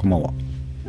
[0.00, 0.32] こんばんは。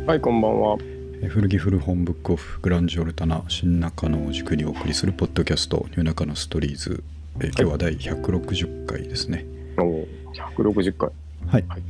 [0.06, 0.78] はい、こんばんは。
[1.22, 7.04] え古着古本ブックオフグランジオルタナ新中野を軸にお送りするポッドキャストニューナカのストーリーズ。
[7.40, 9.44] え今日は第160回ですね。
[9.76, 10.08] おお、
[10.56, 11.10] 160回。
[11.46, 11.64] はい。
[11.68, 11.82] はい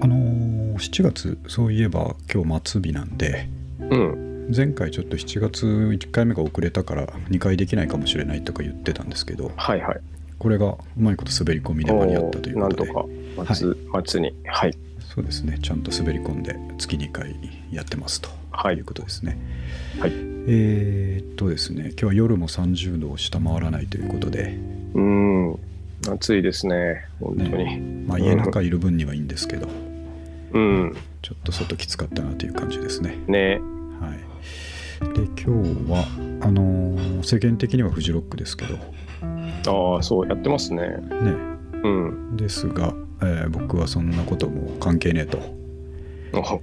[0.00, 3.48] あのー7月そういえば今日末日なんで
[3.80, 4.52] うん。
[4.56, 10.00] 前回ちょっと7月1回目が遅れたから2回できないかもしれないとか言ってたんですけどはいはい。
[10.38, 13.04] これがうまいこと滑り込みで間に合ったということでなん
[13.36, 13.74] とか、末、
[14.06, 14.32] 末に。
[14.46, 14.78] はい。
[15.18, 17.34] そうですねちゃんと滑り込んで月2回
[17.72, 19.36] やってますとはいいうことですね。
[19.98, 20.12] はい。
[20.46, 24.56] えーっとですね今日は夜も30度を下回らないということで、
[24.94, 25.58] うーん。
[26.08, 27.04] 暑いですね。
[27.20, 27.80] 本当に。
[28.06, 29.68] まあ、家の中いる分にはいいんですけど
[30.52, 30.96] うん。
[31.22, 33.16] ちょっと外きつかったなという感じですね。
[33.26, 33.60] ね。
[34.00, 36.04] はい、で今日は
[36.42, 38.78] あのー世間的にはフジロックですけど
[39.66, 40.82] ああ、そう、やってますね。
[40.86, 40.98] ね
[41.82, 42.36] うん。
[42.36, 45.38] ですが、えー僕はそんなことも関係ねえと
[46.32, 46.60] お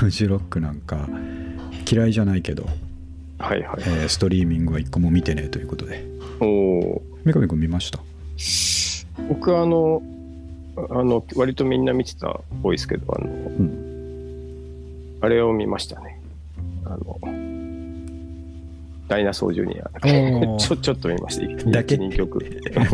[0.00, 1.08] フジロックなんか
[1.90, 2.66] 嫌いじゃないけど、
[3.38, 3.78] はいはい。
[3.80, 6.04] えーストリーミングは一個も見てねえということで
[6.40, 7.02] おお。
[7.24, 8.00] 三上君見ました？
[9.28, 10.02] 僕はあの、
[10.90, 13.82] あの、割とみんな見てたっぽいですけど、あの、うん
[15.22, 16.20] あれを見ましたね。
[16.84, 17.18] あの、
[19.08, 19.84] ダイナソージュニア。
[19.98, 21.70] ー ちょ、ちょっと見ました。
[21.70, 22.44] だけ1 2曲。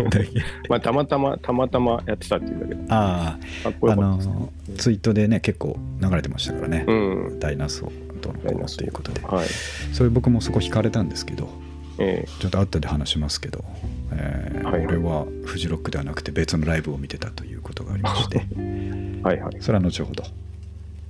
[0.68, 2.80] まあ、たまたま、たまたまやってたっていうだけで。
[2.88, 4.34] あかっこああよかったね。
[4.34, 6.92] のツイートでね結構流れてましたからね、う
[7.34, 7.38] ん。
[7.40, 9.46] ダイナソーとのこうダイナソーということではい。
[9.92, 11.48] それ僕もそこ惹かれたんですけど
[11.98, 13.64] えちょっと後で話しますけど、
[14.12, 19.56] えーはいはい俺はフジロックではなくて別のライブを見てたということがありましてー はいはい。
[19.60, 20.24] それは後ほど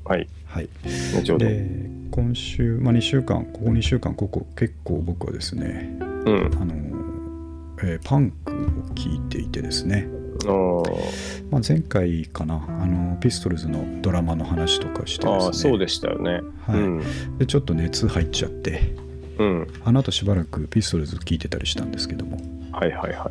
[0.05, 0.28] はい。
[0.47, 0.69] はい
[1.14, 1.47] 後ほど。
[1.47, 6.50] で今週、まあ、2週間ここ2週間ここ結構僕はですねうん。
[6.60, 6.74] あの、
[7.82, 10.06] えーパンクを聴いていてですね、
[11.50, 16.40] まあ、前回かなあのピストルズのドラマの話とかしてですねそうでしたよね。
[16.66, 17.38] はいうん。
[17.38, 18.94] でちょっと熱入っちゃって
[19.38, 19.68] うん。
[19.84, 22.39] あの後しばらくピストルズ聴いてたりしたんですけども
[22.73, 23.30] はいはいは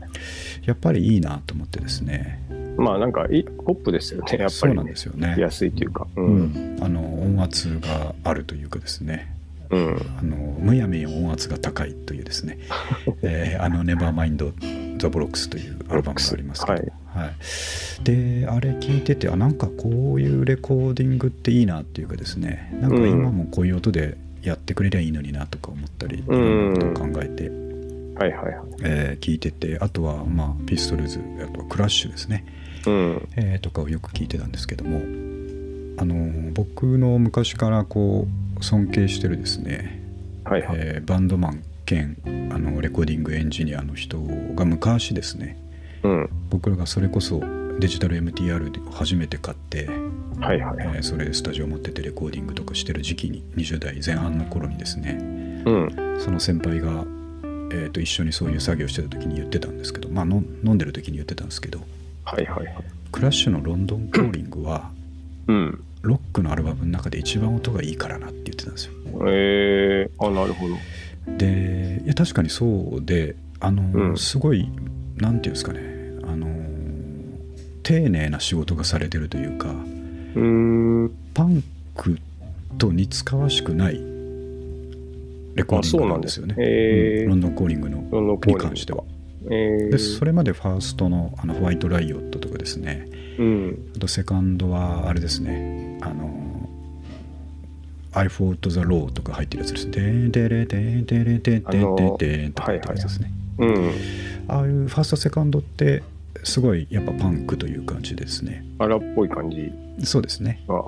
[0.64, 0.68] い。
[0.68, 2.42] やっぱりいいなと思ってですね
[2.78, 4.26] まあ、なんかい、ポップですよね。
[4.32, 6.08] やっぱり、そうなんですよね安いというか。
[6.16, 6.22] う。
[6.22, 9.36] うんん、あの音圧があるというかですね
[9.70, 10.02] うん。
[10.20, 12.60] あのむやみに音圧が高いというですね、
[13.24, 14.52] えーあの「ネバーマインド・
[14.98, 17.32] ザ・ブロックス」というアルバムがありますけど、はいはい
[18.04, 27.50] であれ聞いててあなんかこういうレコーディングっていいなっていうかですねなんか今もこういう音でやってくれりゃいいのになとか思ったり、いろんとを考えて、
[28.16, 28.66] はいはいはい。
[28.84, 32.61] えー聞いててあとは、まあ、ピストルズあとはクラッシュですねうん。
[33.36, 34.98] えーとかをよく聞いてたんですけども
[36.02, 38.28] あのー僕の昔からこ
[38.60, 40.02] う尊敬してるですね、
[40.46, 40.78] はいはい。
[40.80, 42.18] えーバンドマン兼
[42.54, 44.20] あのレコーディングエンジニアの人
[44.56, 45.58] が昔ですね
[46.04, 46.30] うん。
[46.50, 47.42] 僕らがそれこそ
[47.80, 49.88] デジタル MTR を初めて買って、
[50.40, 50.96] はいはいはい。
[50.96, 55.18] えーそれでスタジオ持っててレコーディングとかしてる時期に20代前半の頃にですね
[55.66, 56.18] うん。
[56.20, 57.06] その先輩が、
[57.72, 61.80] えーと一緒にそういう作業してた時に言ってたんですけどまあの飲んでる時に言ってたんですけど
[62.36, 62.76] はいはいはい。
[63.12, 64.92] クラッシュのロンドンコーリングは
[65.48, 65.84] うん。
[66.02, 68.94] ロックのアルバムの中で一番音がいいからなって言ってたんですよ。
[69.28, 70.76] えー、あ、なるほど。
[71.38, 74.70] でいや確かにそうであの、うんすごい
[75.18, 75.82] なんていうんですかね
[76.24, 76.48] あの
[77.84, 81.12] 丁寧な仕事がされてるというかうーん。
[81.34, 81.64] パン
[81.96, 82.18] ク
[82.78, 83.96] と似つかわしくない
[85.54, 86.56] レコーディングなんですよね。
[86.56, 89.04] ねへーうんロンドンコーリングのに関しては。
[89.50, 93.92] えー、でそれまでファーストのあのホワイトライオットとかですねうん。
[93.96, 96.70] あとセカンドはあれですねあの
[98.14, 99.90] I fought the law とか入ってるやつです。
[99.90, 103.32] でんでれでんでれでんでんでんでんとか入ってるやつですね。
[103.58, 103.92] うん。
[104.48, 106.04] ああいうファーストセカンドって
[106.44, 108.66] すごいやっぱパンクという感じですね。
[108.80, 109.72] 荒っぽい感じ
[110.06, 110.62] そうですね。
[110.68, 110.84] が。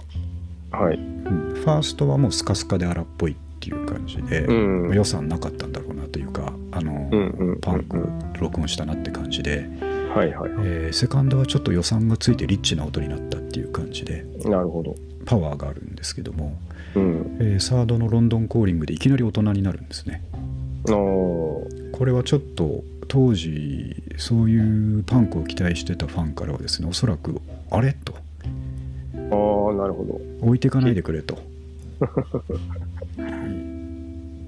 [0.77, 0.97] はい。
[0.97, 4.93] うん、ファーストはもうスカスカで荒っぽいっていう感じで、うん。
[4.93, 7.59] 予算なかったんだろうなというかあの、うんうん。
[7.59, 8.07] パンク
[8.39, 9.67] 録音したなって感じで、
[10.13, 10.51] はいはい。
[10.63, 14.95] えーセカンドはちょっと予算がついてリッチな音になったっていう感じでなるほど。
[15.25, 16.57] パワーがあるんですけども、
[16.95, 17.37] うん。
[17.39, 20.23] えーサードのロンドンコーリングでいきなり大人になるんですね。
[20.85, 21.67] こ
[22.05, 27.39] れはちょっと当時そういうパンクを期待してたファンからはですねおそらく
[27.71, 28.17] あれとあ
[29.17, 30.19] あ、なるほど。
[30.45, 31.37] 置いていかないでくれと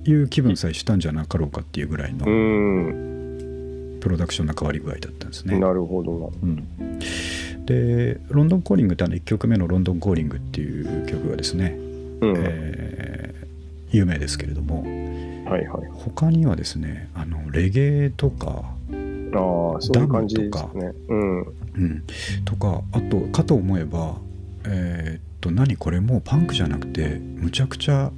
[0.06, 4.00] いう気分さえしたんじゃなかろうかっていうぐらいうのん。
[4.00, 5.58] プロダクションの変わり具合だったんですね。
[5.58, 6.28] なるほどな。
[6.44, 11.76] うん、でロンドンコーリングってあの1曲目の「ロンドンコーリング」っていう曲がですね、
[12.22, 12.34] うん。
[12.38, 13.46] えー
[13.92, 14.84] 有名ですけれども
[15.50, 15.90] はいはい。
[15.94, 20.92] 他にはですねあのレゲエとか、ああ、そういう感じですね。
[21.08, 21.40] うん。
[21.40, 22.04] うん、
[22.44, 24.18] とかあとかと思えば
[24.66, 28.12] えーっと何これもうパンクじゃなくてむちゃくちゃ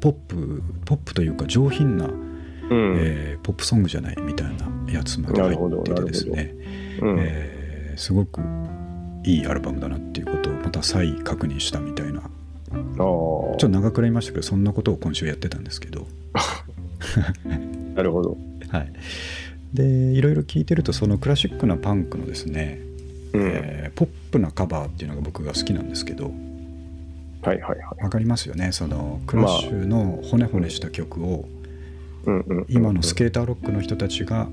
[0.00, 2.96] ポップポップというか上品な、うん。
[2.98, 6.54] えーポップソングじゃないみたいなやつまで入っててですね、
[7.00, 7.16] うん。
[7.20, 8.42] えーすごく
[9.24, 12.22] いいアルバムだなっていうことをまた再確認したみたいな。
[12.70, 16.06] ちょっと長くなりましたけどそんなことを今週やってたんですけど、
[17.94, 18.36] なるほど。
[18.68, 18.92] はい、
[19.72, 22.80] でいろいろ聞いてるとそのクラシックなパンクのですね、
[23.32, 23.42] うん。
[23.42, 26.30] えーポップなカバーっていうのが僕が好きなんですけど
[27.46, 28.02] はいはいはい。
[28.02, 31.48] わかりますよねそのクラッシュの骨骨した曲を
[32.26, 32.66] うんうん。
[32.68, 34.48] 今のスケーターロックの人たちが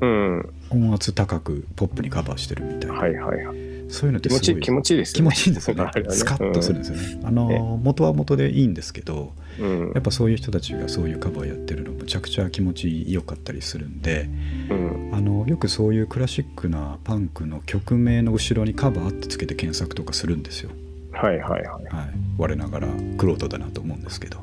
[0.00, 0.48] うん。
[0.70, 3.56] 音圧高くポップにカバーしてるみたいな、はいはいはい。
[3.88, 5.24] そういうのってすごい気持ちいい、気持ちいいですね。
[5.24, 9.92] 持ちいいんですよね ねスカッとするんですよね、あのね元は元でいいんですけどうん。
[9.94, 14.28] やっぱそういう人たちがそういうカバーやってるのむちゃくちゃ気持ちよかったりするんで
[14.70, 15.10] うん。
[15.14, 20.70] あのよくそういうクラシックなパンクの曲名の後ろにカバーってつけて検索とかするんですよ、
[21.12, 21.62] はいはいはい。
[21.62, 21.84] はい、
[22.36, 24.38] 我ながらクロートだなと思うんですけど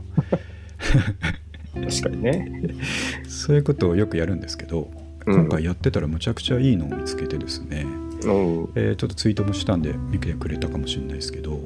[1.73, 2.61] 確かにね。
[3.27, 4.89] そういうことをよくやるんですけど
[5.25, 7.85] うん今回やってたらむちゃくちゃいいのを見つけてですね、
[8.23, 8.69] うん。
[8.75, 11.59] えーちょっとツイートもしたんで見てくれたかもしれないですけど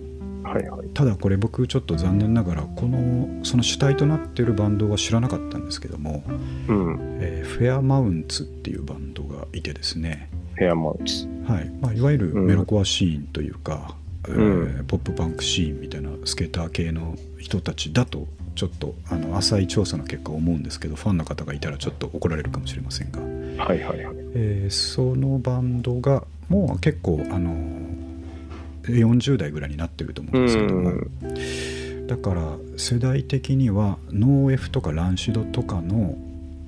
[0.44, 0.88] はいはい。
[0.94, 6.24] ただこれ僕ちょっと残念ながらこのその主体となってるバンドは知らなかったんですけども、
[6.68, 6.98] うん。
[7.20, 11.28] えーフェアマウンツっていうバンドがいてですね、ヘアマウス。
[11.46, 13.96] はいまあ、いわゆるうんメロコアシーンというか、
[14.30, 23.22] えーうんポップパンクシーンみたいなスケーター系の人たちだとちょっとあの浅い調査の結果思うんですけどファンの方がいたらちょっと怒られるかもしれませんが、
[23.64, 24.16] はいはいはい。
[24.36, 27.54] えーそのバンドがもう結構あの
[28.84, 30.94] 40代ぐらいになってると思うんですけども、う
[32.04, 32.08] ん。
[32.08, 36.18] だから世代的にはノーエフとかランシドとかの、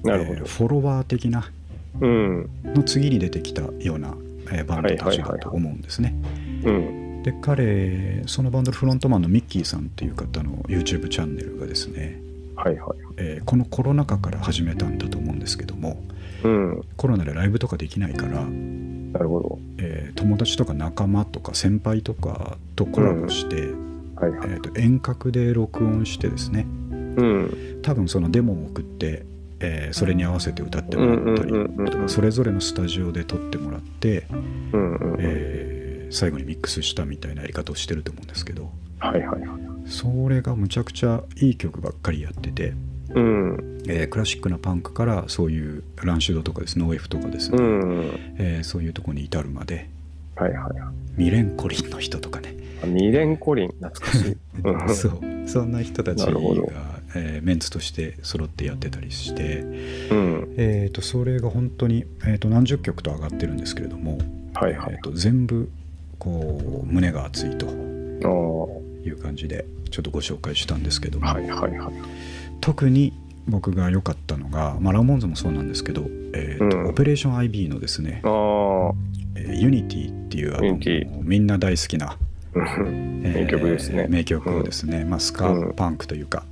[0.04, 1.50] なるほえーフォロワー的な
[2.00, 2.08] ど。
[2.08, 2.50] うん。
[2.64, 4.16] の次に出てきたような、
[4.52, 6.14] えーバンドたちだと思うんですね。
[6.64, 7.01] うん。
[7.24, 12.20] で彼そのバンドのフロントマンのミッキーさんっていう方の YouTube チャンネルがですね、
[12.56, 13.00] はいはい。
[13.18, 16.02] えーこのコロナ禍から始めたんだと思うんですけども
[16.44, 16.82] うん。
[16.98, 19.60] コロナでライブとかできないから、なるほど。
[19.78, 23.56] えー友達とか仲間とか先輩とかとコラボして、
[24.16, 24.50] はいはい。
[24.50, 27.80] えーと遠隔で録音してですねうん。
[27.84, 29.26] 多分そのデモを送って、
[29.60, 34.26] えーそれに合わせて歌ってもらったりうんうんうんうんとかそれぞれのスタジオで撮ってもらって、
[34.74, 35.20] うんうんうん。
[35.20, 35.71] えー
[36.12, 38.70] 最後にミックスしたみたいなやり方をしてると思うんですけど
[39.00, 39.60] はいはいはい。
[39.88, 42.74] それがむちゃくちゃいい曲ばっかりやってて、
[43.16, 43.82] うん。
[43.88, 48.36] えークラシックなパンクからそういうランシュドとかですね OF とかですうね、ん。
[48.38, 49.90] えーそういうとこに至るまで
[50.36, 50.94] はいはいはい。
[51.18, 54.38] ミレンコリンの人とかねあミレンコリン、懐かしい。
[54.64, 56.32] う んそうそんな人たちが
[57.16, 59.60] えーメンツとして揃ってやってたりして、
[60.12, 60.54] うん。
[60.58, 64.20] えー、とそれが本当に、えー、と何十曲と上がってるんですけれども、
[64.54, 65.02] はいはいえー、。
[65.02, 65.70] と全部
[66.22, 67.66] こう胸が熱いと。
[69.04, 71.94] いう感じでちょっとご紹介したんですけども、はいはいはい。
[72.62, 73.14] 特に
[73.48, 76.04] 僕が良かったのが、まあ、ラモンズもそうなんですけど、
[76.34, 76.90] えーとうん。
[76.90, 78.22] オペレーション IB のですね。
[78.24, 78.94] えー
[79.56, 82.18] ユニティっていうあのみんな大好きな、
[82.54, 83.22] うん。
[83.26, 84.06] えー名曲ですね。
[84.08, 86.44] 名曲をですね、まあ、スカうんパンクというか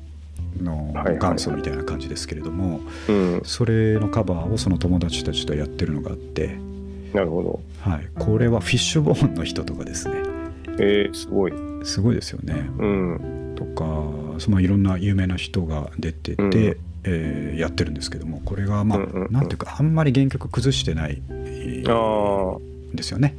[0.59, 3.41] の元祖みたいな感じですけれども、うん。
[3.45, 6.57] それのカバーをその友達たちとやってるのがあって、
[7.13, 7.59] なるほど。
[7.81, 10.15] はい、これはフィッシュボーンの人とかですね
[10.79, 11.53] えー、すごい。
[11.83, 12.53] すごいですよね。
[12.77, 13.53] うん。
[13.55, 16.51] とかそのいろんな有名な人が出てて、うん
[17.03, 22.95] えーやってるんですけどもこれがまあ、うんうんうんなんていうかあんまり原曲崩してない、えーああ。
[22.95, 23.35] ですよね。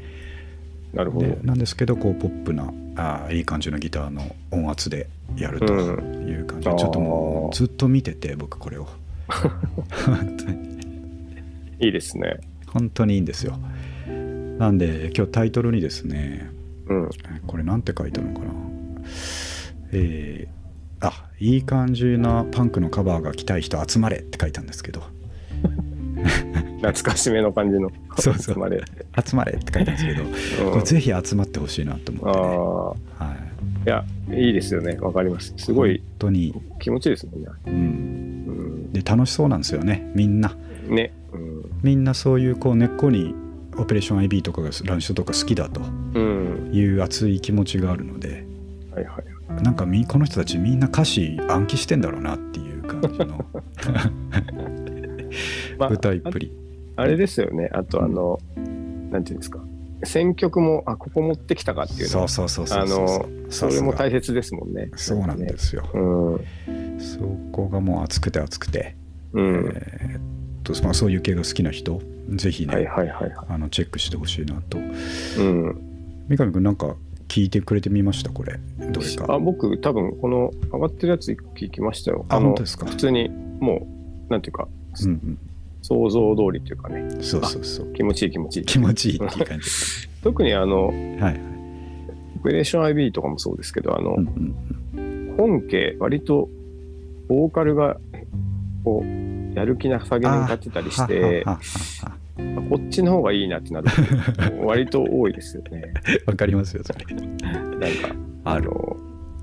[0.93, 1.27] なるほど。
[1.27, 8.87] でなんですけどこうポップなあーいい感じのギターの音圧でやるとうんいう感じで、ちょっともうずっと見てて僕これを
[11.81, 12.41] いいですね。
[12.73, 13.59] 本当にいいんですよ。
[14.59, 16.51] なんで今日タイトルにですね
[16.87, 17.11] うん。
[17.47, 18.53] これなんて書いてあるのかな
[19.93, 25.03] えー、あいい感じなパンクのカバーが来たい人集まれって書いたんですけど
[26.81, 27.91] 懐かしめの感じの。
[28.19, 28.83] そうそうまで。
[29.25, 30.27] 集まれって書いたんですけど、う
[30.69, 32.31] んこれぜひ集まってほしいなと思。
[32.31, 32.47] ってね、
[33.19, 33.37] は
[33.85, 34.97] い、いや、いいですよね。
[34.99, 35.53] わかります。
[35.57, 37.49] すごい本当に、気持ちいいですもんね。
[37.67, 38.93] うん、うん。
[38.93, 40.57] で楽しそうなんですよねみんな
[40.89, 41.13] ね。
[41.83, 41.89] うん。
[41.89, 43.35] みんなそういうこう根っこに
[43.77, 45.81] オペレーション IB とかがランシュとか好きだと
[46.15, 46.71] うん。
[46.73, 48.45] いう熱い気持ちがあるので
[48.95, 49.63] はいはい。
[49.63, 53.45] なんかみこの人たちみんな歌詞暗記してんだろうなっていう感じの
[55.79, 56.53] まあ歌いっぷり、
[56.97, 57.71] あれですよね。
[57.73, 58.39] あと、あの、
[59.11, 59.61] なんていうんですか。
[60.05, 64.91] 選曲も、あ、ここ持ってきたかっていうのそうそうそうそうあそうの、それも大切ですもんね。
[64.97, 66.01] そうなんですよ、う
[66.71, 67.01] ん。
[67.01, 67.21] そ
[67.53, 68.97] こがもう熱くて熱くて、
[69.33, 69.47] うん。
[69.75, 70.21] えーっ
[70.73, 72.01] とまあ、そういう系が好きな人
[72.31, 73.21] ぜひね、はいはいはい。
[73.23, 73.33] はい。
[73.49, 74.79] あのチェックしてほしいなと。
[74.79, 75.77] うん。
[76.29, 76.95] 三上君なんか
[77.29, 78.31] 聞いてくれてみました？
[78.31, 78.59] これ。
[78.93, 79.27] どれか。
[79.35, 82.25] あ僕多分この上がってるやつ聞きましたよ。
[82.29, 82.87] あの本当ですか？
[82.87, 83.29] 普通に
[83.61, 83.87] も
[84.29, 84.69] うなんていうか
[85.05, 85.39] うん
[85.83, 87.01] 想像通りっていうかね。
[87.01, 87.93] うんそうそうそう。
[87.95, 88.65] 気持ちいい気持ちいい。
[88.67, 89.65] 気持ちいいっていう感じ。
[90.23, 91.41] 特にあのはいはい。
[92.41, 94.55] オペレーション IB とかもそうですけどあの、うん
[94.95, 96.49] うん本家割と
[97.29, 97.97] ボーカルが
[98.85, 99.07] こう
[99.55, 101.45] やる気なさげに歌ってたりして
[102.69, 103.89] こっちの方がいいなってなる。
[104.65, 105.93] 割と多いですよね。
[106.27, 107.05] わかりますよそれ。
[107.15, 107.87] なんか
[108.45, 108.97] あるの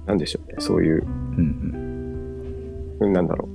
[0.05, 0.55] なんでしょうね。
[0.59, 3.13] そういううんうん。
[3.13, 3.47] なんだろ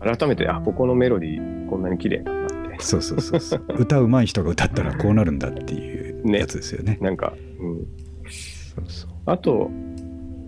[0.00, 0.16] う。
[0.16, 2.76] 改めてあここのメロディーこんなに綺麗なんだって。
[2.78, 3.62] そうそうそうそう。
[3.78, 6.38] 歌うまい人が歌ったらこうなるんだっていうね。
[6.40, 6.98] やつですよね。
[7.00, 7.76] なんか、うん、
[8.28, 9.10] そうそう。
[9.26, 9.70] あと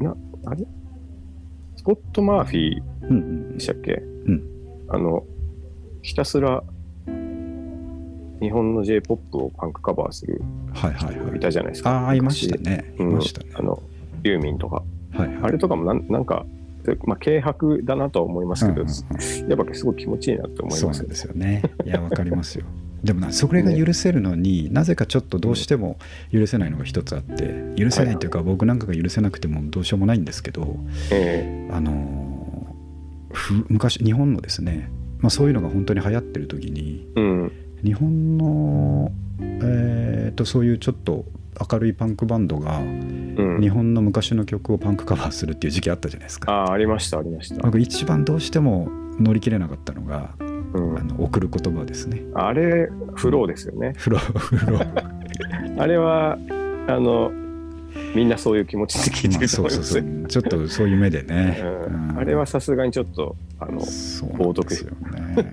[0.00, 0.66] なあれ？
[1.76, 3.52] スコット・マーフィーうんうん。
[3.54, 4.57] でしたっけ、うん
[4.88, 5.24] あの
[6.02, 6.62] ひたすら
[8.40, 10.40] 日本の J-POP をパンクカバーする
[10.72, 11.30] はいはい人がい。
[11.30, 11.90] はいたじゃないですか。
[11.90, 12.94] ああいましたね。
[12.98, 13.12] いうん。
[13.14, 13.82] ましたねあの
[14.22, 14.82] ユーミンとか。
[15.12, 15.38] はいはい。
[15.42, 16.46] あれとかもなんなんか、
[17.04, 19.50] まあ、軽薄だなとは思いますけど、うんうんうん。
[19.50, 20.94] やっぱすごい気持ちいいなって思いますよね。
[20.94, 21.62] そうなんですよね。
[21.84, 22.64] いやわかりますよ。
[23.02, 25.98] でもなそれが許せるのに、なぜかちょっとどうしても
[26.32, 30.76] 許せないのが一つあって許せないというか、僕なんかが許せなくてもどうしようもないんですけど
[31.12, 31.68] え。
[31.72, 32.27] あの
[33.68, 37.52] 昔日本のですね、まあ、そういうのが本当に流行ってる時にえうん。
[37.82, 41.24] 日本の、えー、とそういうちょっと
[41.70, 43.58] 明るいパンクバンドがうん。
[43.60, 46.52] 日本の昔の曲をパンクカバーするっていう時期あったじゃないですか。
[46.52, 50.44] ああありましたありました、僕一番どうしても乗り切れなかったのがう
[50.80, 50.98] ん。
[50.98, 52.22] あの送る言葉ですね。
[52.34, 53.94] あれフローですよね。
[53.96, 55.18] フローフロー。
[55.78, 56.38] あれは
[56.88, 57.32] あの
[58.14, 59.92] みんなそういう気持ちで聞いてまあると思います。
[59.92, 60.26] そうそうそう。
[60.28, 62.10] ちょっとそういう目でね、うん。
[62.10, 62.18] うん。
[62.18, 65.52] あれはさすがにちょっとあのそうなんですよね。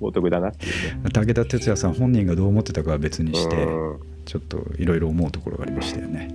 [0.00, 0.28] 冒涜。
[0.30, 1.10] だなっていうね。
[1.12, 3.98] 武田鉄矢さん本人がどう思ってたかは別にしてうん。
[4.24, 6.34] ちょっといろいろ思うところがありましたよね。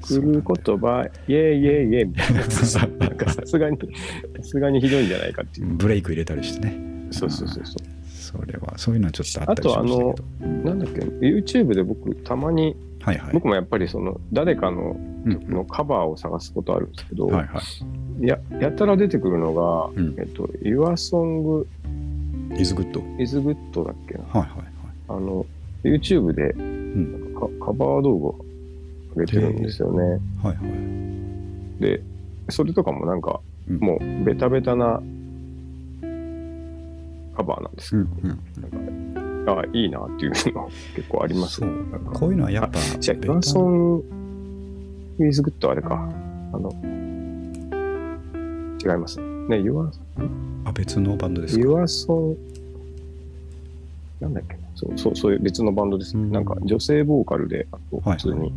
[0.00, 2.04] 来る言葉イエイイエイイエイ。
[2.04, 2.78] みたいなさす
[3.58, 5.66] がにさすがにひどいんじゃないかっていう。
[5.74, 7.08] ブレイク入れたりしてね。
[7.10, 7.98] そうそうそうそう。
[8.06, 10.48] それはそういうのはちょっとあったりしましたけど。
[10.64, 12.76] なんだっけ YouTube で僕たまに
[13.08, 13.32] はいはい。
[13.32, 17.60] 僕もやっぱりその誰かのうん曲のカバーを探すことあるんですけど、はいは
[18.20, 18.26] い。
[18.26, 20.14] ややたら出てくるのが、うん。
[20.18, 21.64] えっと、Your Song
[22.58, 24.24] イズグッド is Good だっけな。
[24.24, 24.50] はいはい
[25.08, 25.46] あの
[25.84, 27.12] YouTube でん。
[27.12, 28.18] なんかカカバー動
[29.14, 30.20] 画上げてるんですよね。
[30.42, 30.62] はいは
[31.78, 31.82] い。
[31.82, 32.02] で
[32.50, 33.78] それとかもなんかうん。
[33.78, 35.00] もうベタベタな
[37.36, 38.28] カバーなんですけうんど、うん。
[38.28, 39.17] なんか
[39.52, 41.70] あいいなっていうの結構ありますね。
[42.12, 44.02] こういうのはやっぱじゃあ、ベタ Your Song
[45.28, 46.08] is Good あれか。
[46.52, 46.70] あの
[48.80, 49.26] 違いますね。
[49.48, 49.90] ね、Your,
[50.64, 52.36] あ別のバンドですか？Your Song
[54.20, 56.22] なんだっけなそうそうそういう別のバンドですね。
[56.22, 58.52] うんなんか女性ボーカルで、あとはい普通に、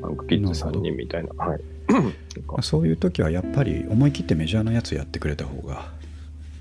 [0.00, 1.44] なんかキッズ3人みたいな。
[1.44, 1.60] はい。
[2.62, 5.90] そういう時はやっぱり思い切ってメジャーなやつやってくれた方が、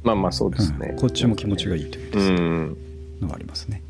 [0.03, 0.89] まあまあそうですね。
[0.91, 2.77] うんこっちも気持ちがいいというですねうん。
[3.21, 3.81] のがありますね。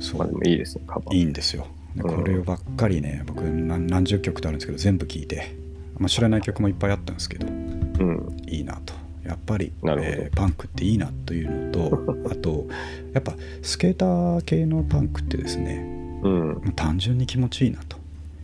[0.00, 1.16] そうまあでもいいですね、カバー。
[1.16, 1.66] いいんですよ。
[2.00, 5.54] こればっかりね、僕何何十曲とあるんですけど全部聴いて、
[5.98, 8.36] まあ、知らない曲もいっぱいあったんですけどうん。
[8.46, 12.66] いいなとやっぱり、えーパンクっていいなというのと あと
[13.12, 15.84] やっぱスケーター系のパンクってですね
[16.22, 16.72] うん。
[16.76, 17.96] 単純に気持ちいいなと、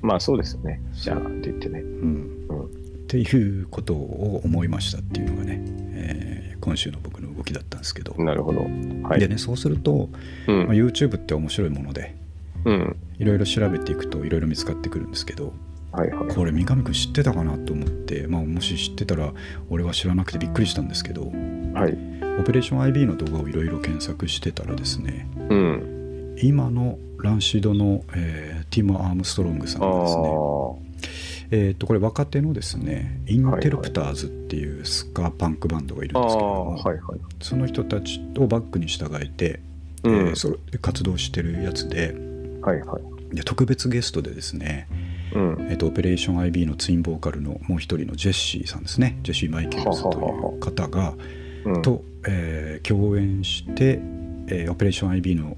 [0.02, 0.80] まあそうですよね。
[0.92, 1.80] じゃあって言ってね。
[1.80, 2.36] うん
[3.06, 8.62] っていうことを思いましたっていうのがね、えー今週の僕の動きだったんですけど、なるほど。
[9.08, 9.20] はい。
[9.20, 10.08] でねそうすると、
[10.48, 12.16] うんまあ、YouTube って面白いもので
[12.64, 12.96] うん。
[13.20, 15.52] いろいろ調べていくといろいろ見つかってくるんですけど
[15.92, 16.34] はいはい。
[16.34, 19.32] これ三上君知ってたかなと思って、まあ、もし知ってたら
[19.70, 21.28] 俺は知らなくてびっくりしたんですけどは
[21.88, 21.92] い。
[22.40, 26.36] オペレーション IB の動画をいろいろ検索してたらですねうん。
[26.42, 30.85] 今のランシドの、えーティム・アームストロングさんあがですねあ。
[31.50, 37.20] えー、とこれ若手のですねインテルプターズっていうスカパンクバンドがいるあんですけどあ、も、はいはい。
[37.40, 39.60] その人たちをバックに従えて、
[40.02, 40.28] うん。
[40.28, 42.14] えーそ活動してるやつで
[42.62, 42.98] はいは
[43.32, 43.34] い。
[43.34, 44.88] で特別ゲストでですね、
[45.34, 45.66] うん。
[45.70, 51.14] えー、とオペレーション IB のツインボーカルのもう一人のジェシーさんですねジェシー・マイケルズという方が
[51.64, 54.00] うん、と、えー共演して、
[54.46, 55.56] えーオペレーション IB の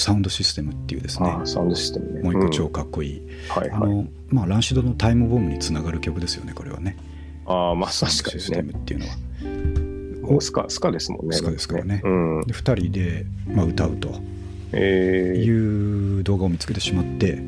[0.00, 2.22] サウンドシステムっていうですねああ、サウンドシステムね。
[2.22, 3.76] もう一個超んかっこいい、はいはい。
[3.76, 6.96] あのまあランシドのタイムボムにつながる曲ですよねこれはね
[7.46, 8.72] ああ、まあ確かシステにね。
[8.74, 10.40] ムっていうのは。
[10.40, 11.36] スカ、スカですもんね。
[11.36, 12.42] スカですからねうん。
[12.46, 14.20] で2人で、まあ、歌うと
[14.72, 17.42] ええいう動画を見つけてしまって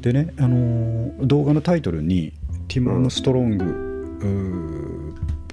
[0.00, 2.32] でね、あのー動画のタイトルに
[2.68, 4.24] 「ティム・アームストロング、う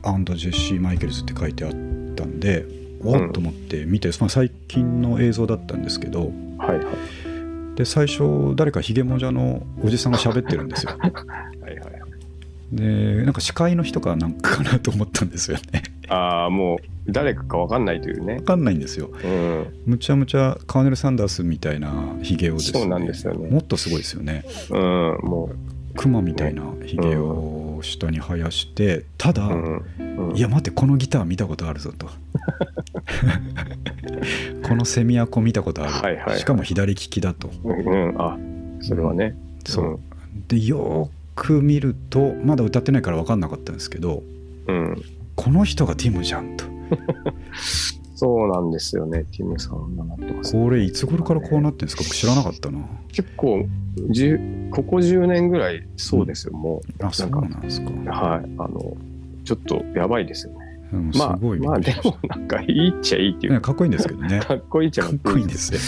[0.04, 1.72] ーアンド・ジェシー・マイケルズ」って書いてあっ
[2.16, 2.66] たんで
[3.12, 6.86] おっと思って見て、まあ、最近の映像だったんですけどはいはい。
[7.76, 11.96] で最初誰かひげもじゃのおじさんが喋ってるんですよ はいはい。
[12.72, 18.46] でなんか司会の人かなんかかなと思ったんですよねああ、もう誰かかわかんないというね分。
[18.46, 19.66] かんないんですようん。
[19.86, 21.92] むちゃむちゃカーネル・サンダースみたいな
[22.24, 24.78] ひげをですねそうなんですよねもっとすごいですよねうん、
[25.24, 25.50] も
[25.96, 29.52] クマみたいなひげを下に生やしてただ、う。
[29.52, 30.30] うん。
[30.30, 32.10] うんいや待ってこのギター見たことあるぞと
[34.64, 38.38] このセミアコ見たことある、はいはいはいしかも左利きだとうん、あ
[38.82, 39.36] それはね。
[39.66, 40.00] そう、
[40.48, 44.24] でよーく見るとまだ歌ってないから分かんなかったんですけど
[44.68, 44.76] うん。
[44.76, 45.02] うん。
[45.36, 46.66] この人がティムじゃんと
[48.16, 50.54] そうなんですよね、ティムさんがなってます。
[50.54, 52.04] これいつ頃からこうなってるんですか？
[52.04, 52.80] 僕知らなかったな
[53.12, 53.68] 結構
[54.72, 58.10] ここ10年ぐらいそうですよ、もあそうなんですかう。
[58.10, 58.50] はい。
[58.58, 58.96] あの、
[59.44, 60.65] ちょっとやばいですよね。
[60.96, 65.80] うんすまあ、まあでもなんかいいっちゃいいっていたうねかっこいいんですけどね かっこいいっちゃかっこいいんですよ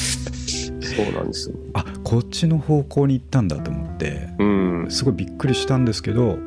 [0.88, 1.56] そうなんですよ。
[1.74, 4.86] あこっちの方向に行ったんだと思ってうん。
[4.90, 6.38] すごいびっくりしたんですけど、はい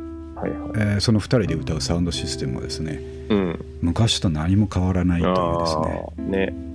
[0.41, 0.51] はい。
[0.77, 3.65] えーその2人で歌うサウンドシステムはですねうん。
[3.83, 6.71] 昔と何も変わらないというですねね。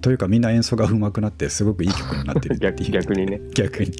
[0.00, 3.40] というかみんな演奏が上手くなってすごくいい曲になってるって逆いう逆にね。
[3.54, 3.90] 逆に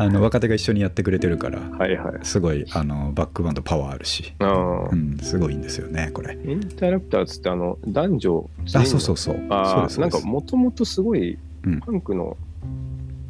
[0.00, 2.14] あの若手が一緒にやってくれてるからはいはい。
[2.22, 4.94] すごいあのバックバンドパワーあるし、ああう。
[4.94, 6.38] ん、すごいんですよねこれ。
[6.44, 9.34] インタラクターズってあの男女あそうそうそう。
[9.36, 11.80] そうあそうなんかもともとすごいうん。
[11.80, 12.36] パンクの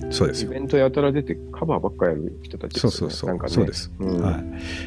[0.09, 0.51] イそうですよ。
[0.51, 2.81] ベントやたら出てカバーばっかやる人たちね。
[2.81, 3.53] そうそうそう、なんかね。
[3.53, 4.23] そうです、うん。
[4.23, 4.45] はい。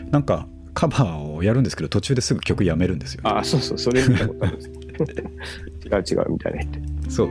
[0.10, 4.70] なんかカバーをやるんですけど途中ですぐ曲やめるんですよ、ああ、そうそう、それ見たことあるんです
[6.16, 6.82] 違う違うみたいな言って。
[7.10, 7.30] そう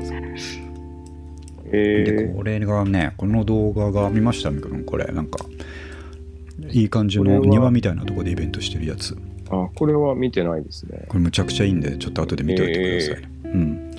[1.72, 5.06] でこれがねこの動画が見ましたみくんこれ。
[5.06, 5.38] なんか
[6.70, 9.14] いい感じの庭みたいなところでイベントしてるやつ。
[9.14, 11.06] ー、あこれは見てないですね。
[11.08, 13.90] これむちゃくちゃいいんでちょっと後で見ておいてください、うん、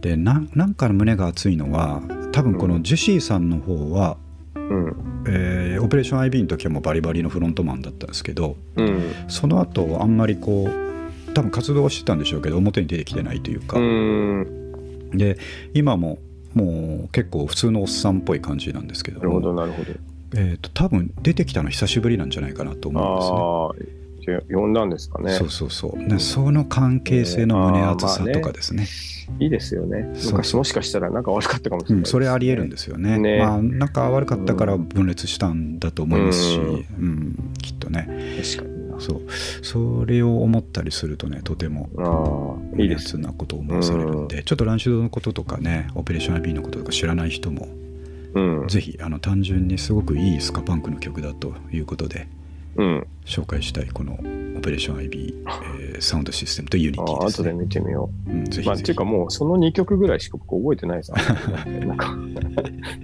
[0.00, 2.02] でななんかの胸が熱いのは
[2.32, 4.16] 多分このジュシーさんの方は、
[4.54, 4.96] うん。
[5.26, 9.12] えーオペレーション IB の時はもうバリバリのフロントマンだったんですけどうん。
[9.28, 15.10] その後あんまりこう多分活動はしてたんでしょうけど表に出てきてないというか、うん。
[15.12, 15.38] で
[15.74, 16.18] 今も
[16.54, 19.90] もう結構普通のおっさんっぽい感じなんですけどなるほど、もなるほど。
[20.36, 23.94] えー、と多分出てきたの久しぶりなんじゃないかなと思うんですね。
[24.50, 25.32] 呼んだんですかね。
[25.32, 28.86] そうそうそうでその関係性の胸熱さとかですね,、
[29.38, 30.10] いいですよね。
[30.14, 38.08] そう昔もしかしたら仲悪かったかもしれないうん、それありえるんですよねねまあ仲悪かったから分裂したんだと思いますし、ううんきっとね
[38.42, 38.73] 確かにな。
[38.98, 39.22] そう
[39.62, 47.68] それを思ったりするとねとてもああ、いいです熱なことを思わされるんで、ちょっとランシュドのこととかねオペレーション IB のこととか知らない人も
[48.34, 48.68] うん。
[48.68, 52.26] ぜひあの単純にすごくいいスカパンクの曲だということで
[52.76, 53.06] うん。
[53.24, 54.16] 紹介したいこのオ
[54.60, 55.34] ペレーション IB、
[55.80, 57.52] えーサウンドシステムとユニテああ、後でィですね。
[57.52, 58.66] 見てみようん、ぜう。
[58.66, 61.12] まあ、っていうかもう、その2曲ぐらいしか僕覚えてないです。
[61.86, 62.26] なんか、その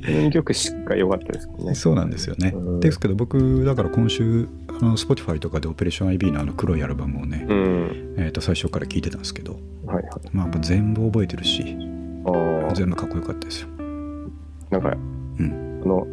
[0.02, 1.74] 2曲しか良かったですね。
[1.74, 2.52] そうなんですよね。
[2.54, 4.48] うんですけど僕だから今週
[4.82, 8.14] あの Spotify とかでオペレーション IB のあの黒いアルバムをね、うん。
[8.18, 10.04] えー、と最初から聴いてたんですけど、はいはい。
[10.32, 11.76] まあ、やっぱ全部覚えてるし
[12.26, 13.68] ああ、全部かっこよかったですよ。
[14.70, 14.88] なんか、
[15.38, 16.06] うんあの、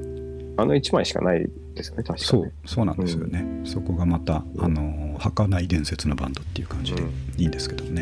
[0.57, 2.19] あの1枚しかないですよね、確かに。
[2.21, 3.45] そうそうなんですよね。
[3.63, 8.01] そこがまたあの儚い伝説のバンドっていう感じでうんいいんですけどね。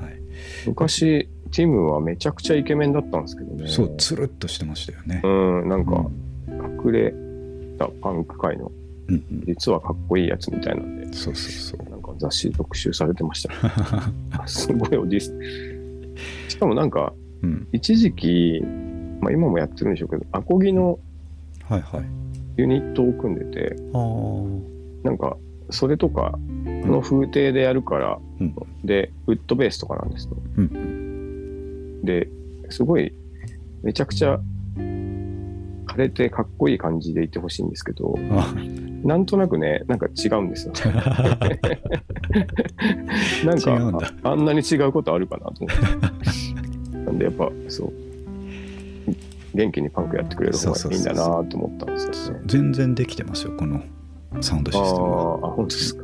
[0.00, 0.20] はい、
[0.66, 3.68] 昔、ティムはめちゃくちゃイケメンだったんですけどね。
[3.68, 5.20] そうつるっとしてましたよね。
[5.22, 6.32] うん、なんか、うん
[6.84, 7.14] 隠れ
[7.78, 8.70] たパンク界の、
[9.12, 11.90] うんうん実はかっこいいやつみたいなんで、そうそうそう。
[11.90, 13.52] なんか雑誌特集されてました。
[14.48, 15.38] すごいおじいさん。
[16.48, 18.62] しかもなんか、うん、一時期、
[19.20, 20.98] まあ今もやってるんでしょうけど、アコギの
[21.68, 22.04] はいはい。
[22.56, 25.06] ユニットを組んでて、ああ。
[25.06, 25.36] なんか、
[25.70, 26.38] それとか、
[26.82, 30.36] この風景でやるから、うんで、ウッドベースとかなんですよ。
[30.58, 32.28] うんで、
[32.68, 33.12] すごい、
[33.82, 34.40] めちゃくちゃ、
[34.76, 38.54] 枯れてかっこいい感じでいてほしいんですけど、あ
[39.02, 40.72] なんとなくね、なんか違うんですよ。
[43.44, 45.68] なんかあ、あんなに違うことあるかなと思っ
[46.92, 46.98] て。
[46.98, 47.92] なんでやっぱ、そう、
[49.54, 52.42] 元気にパンクやってくれる方がいいんだなと思ったんですよね。
[52.46, 53.82] 全然できてますよこの
[54.40, 55.38] サウンドシあステムは。
[55.38, 56.02] ーあ、本当ですか。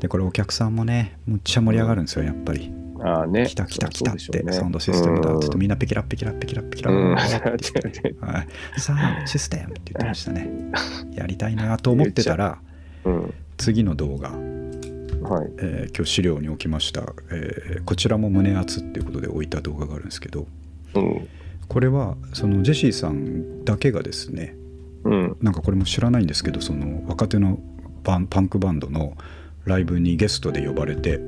[0.00, 2.81] でこれお客さんもねむっちゃ盛り上がるんですよやっぱり。
[3.04, 3.46] ああね。
[3.46, 7.14] 来た来た来たっそうでしょうねてサウンドシステムだっつってみんなピキラピキラピキラピキラうん。
[7.14, 7.40] って
[7.74, 10.50] 言ってはい、サウンドシステムって言ってましたね。
[11.12, 12.58] やりたいなと思ってたら
[13.04, 13.34] うん。
[13.56, 15.50] 次の動画、はい。
[15.58, 20.46] えー今日資料に置きました、えーこちらも胸熱っていうことで置いた動画があるんですけど
[20.94, 21.28] うん。
[21.68, 24.56] これはそのジェシーさんだけがですね
[25.04, 25.36] うん。
[25.42, 27.58] なんかこれも知らないんですけどその若手の
[28.04, 29.16] パンクバンドの
[29.64, 31.18] ライブにゲストで呼ばれて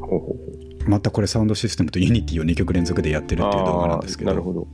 [0.00, 0.34] ほうほうほ
[0.86, 4.66] またこれサウンドシステムとユニティを2曲連続でやってるっていう動画なんですけどなるほど。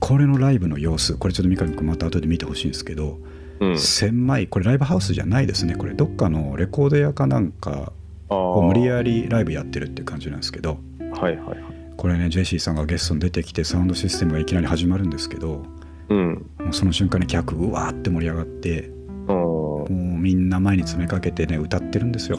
[0.00, 3.18] これのライブの様子これちょっと三上君また後で見てほしいんですけど、
[3.60, 3.78] うん。
[3.78, 7.92] 狭いこれライブハウスじゃないですねこれどっかのレコード屋かなんか
[8.28, 10.78] あを無理ややりライブやってるっていう感じなんですけど
[11.12, 11.58] はいはいはい。
[11.96, 15.64] これねジェシーさんがゲストに出てきてサウンドシステムがいきなり始まるんですけど
[16.08, 16.46] うん。
[16.58, 18.90] もうその瞬間に客うわーって盛り上がって
[19.28, 22.38] あもうみんな前に詰めかけてね歌ってるんですよ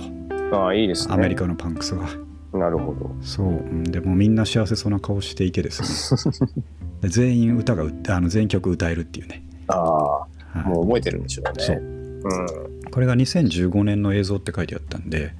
[0.51, 1.13] ああ、いいですね。
[1.13, 2.07] アメリカのパンクスが
[2.53, 3.15] なるほど。
[3.21, 6.53] そううんでもみんな幸せそうな顔していてですね
[7.01, 11.63] で全員歌があの全曲歌えるっていうね、あはあ、いもう覚えてるんでしょうね。
[11.63, 12.91] そううん。
[12.91, 15.35] これが2015年の映像って書いてあったんで。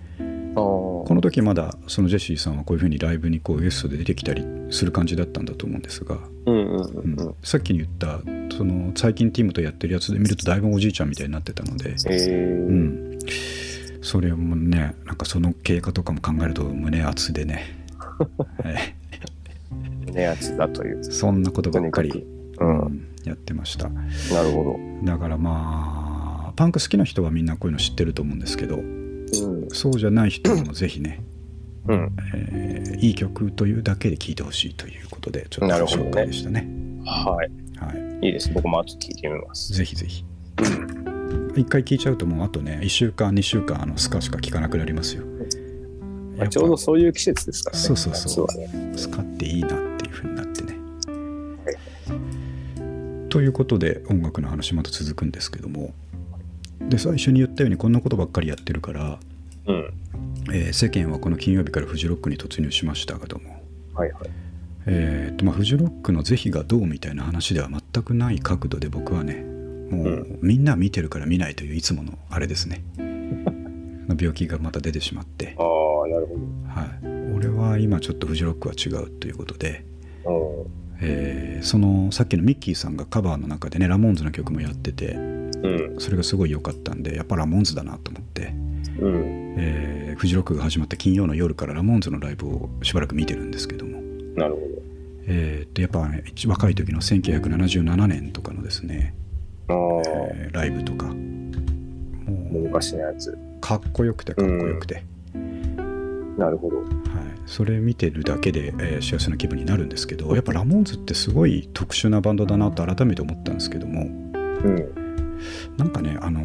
[0.55, 7.35] この時まだそのジェシーさんはこういう風にライブにこうゲストで出てきたりする感じだったんだと思うんですが、うんうんううんんうん。
[7.41, 8.21] さっきに言った
[8.55, 13.19] その最近ティムとやってるやつで見るとだいぶおじいちゃんみたいになってたので、えうー、ん、
[14.03, 17.85] それもねなんかその経過とかも考えると胸熱でね、
[18.63, 18.95] はい
[20.05, 21.03] 胸圧だという。
[21.03, 22.25] そんなことばっかり
[22.59, 22.79] うん。
[22.79, 24.03] うんやってましたな
[24.43, 28.81] るほだからまあパンク好きな人はみんなこういうの知ってると思うんですけどど。
[28.81, 29.69] うん。
[29.69, 31.21] そうじゃない人にもぜひね、
[31.87, 32.11] うん。
[32.35, 36.67] えーいい曲というだけで聴いてほしいということでちょっと紹介でしたね
[37.05, 37.83] はい。
[37.83, 38.51] はいいいです。
[38.53, 39.73] 僕も後聞いてみます。
[39.73, 40.23] ぜひぜひ
[41.55, 45.23] 一回聴いちゃうともうあとね1週間2週間あのスカしか聴かなくなりますよ
[46.37, 47.83] まあ、ちょうどそういう季節ですからね。
[47.83, 48.93] そうそうそうね。
[48.95, 50.73] スカっていいなっていう風になってね
[53.29, 55.93] ということで音楽の話また続くんですけども
[56.81, 59.19] で最初に言ったようにこんなことばっかりやってるから、
[59.67, 59.93] うん。
[60.51, 63.61] えー世間はこの金曜日からフジロックに突入しましたけども
[63.93, 64.29] はいはい。
[64.85, 69.45] えーとまあ、フジロックの是非がどうみたいな話では全くない角度で僕はね
[69.93, 76.35] もう、うんみんな見てるから見ないといういつものあれですねの病気がまた出てしまって、ああ、なるほ
[76.67, 79.85] はい、俺は今ちょっとフジロックは違うということで、
[80.23, 80.67] ど。
[81.01, 85.95] えーそのさっきのミッキーさんがカバーの中でねラモーンズの曲もやっててうん。
[85.97, 88.53] それがすごい良かったんでやっぱラモーンズだなと思って、
[88.99, 89.13] うん。
[89.13, 89.55] うん。
[89.57, 93.99] えーフジロックが始まった金曜の夜からラモーンズのライブをしばらく見てるんですけども
[94.35, 94.59] なるほ
[95.25, 99.15] えーっとやっぱ、ね、一若い時の1977年とかのですね、
[99.69, 103.37] えーライブとかももうう昔のやつ。
[103.61, 105.03] かっこよくてかっこよくて、
[106.37, 106.77] なるほど。
[106.77, 106.87] はい、
[107.45, 115.35] それ見てるだけで、えー幸せな気分になるんですけどやっぱラモーンズってすごい特殊なバンドだなと改めて思ったんですけどもうん。
[115.77, 116.41] なんかねあの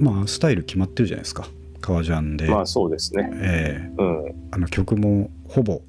[0.00, 1.46] まあスタイル決まってるじゃないですか
[1.80, 3.30] 革ジャンで、まあそうですね。
[3.34, 4.24] えうん。
[4.26, 5.80] ーあの曲もほぼ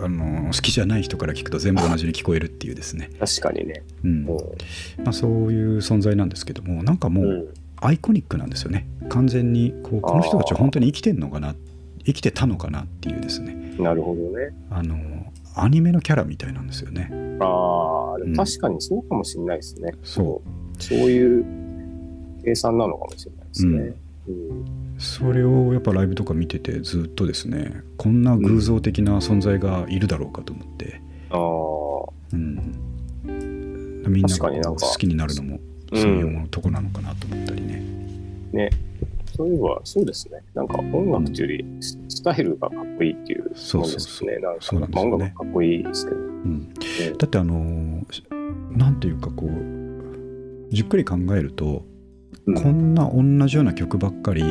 [0.00, 3.82] あの好きじゃない人から聞くと全部同じに聞こえるっていうですね、確かにね。
[4.04, 4.36] うんう
[5.02, 7.24] まあ、そういう存在なんですけどもなんかもん。
[7.24, 7.54] う、うん。
[7.80, 11.54] アイコニックなんですよね完全にこうこの人たちは本当に生きてんのかな
[12.04, 14.52] 生きてたのかなっていうですねなるほどね。
[14.70, 14.98] あの
[15.54, 17.08] アニメのキャラみたいなんですよね
[17.40, 19.92] ああ、確かにそうかもしれないですね。
[20.02, 21.44] そうそういう
[22.44, 23.94] 計算なのかもしれないですね。
[24.28, 24.87] うん。
[24.98, 32.74] それをやっぱライブとか見ててずっとですねこんな偶像的な存在がいるだろうかと思って、ああ、うん、
[34.08, 35.60] みんなが好きになるのも
[35.92, 36.02] うん。
[36.02, 37.82] そういうとこなのかなと思ったりね、
[38.52, 38.70] ね。
[39.34, 40.40] そういえば、そうですね。
[40.54, 44.28] なんか音楽というより、スタイルがかっこいいっていうもそうのそうそう。
[44.28, 44.38] ですね。
[44.38, 45.10] なんかそうなんですよね。
[45.10, 46.16] まあ音楽かっこいいですけど。
[46.16, 48.06] うん、だってあの
[48.72, 51.84] なんていうかこうじっくり考えると、
[52.46, 52.54] うん。
[52.54, 54.42] こんな同じような曲ばっかり、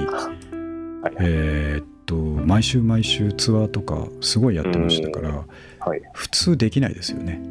[1.07, 1.15] はい。
[1.21, 5.45] えーっと毎週毎週ツアーとかすごいやってましたから、
[5.79, 6.01] はい。
[6.13, 7.41] 普通できないですよね。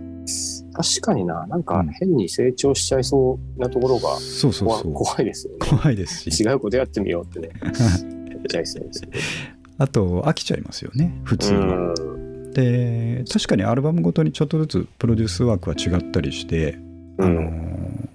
[0.73, 1.93] 確かにな、なんかうん。
[1.93, 4.93] 変に成長しちゃいそうなところが怖そうそうそう。
[4.93, 5.59] 怖いですよね。
[5.61, 6.43] 怖いですし。
[6.43, 7.51] 違うことやってみようってね、
[8.49, 9.11] ちゃいそうですね。
[9.79, 11.95] あと飽きちゃいますよね普通は。
[11.99, 12.53] うん。
[12.53, 16.79] で確かにアルバムごとにちょっとずつプロデュースワークは違ったりして、
[17.19, 18.09] あのー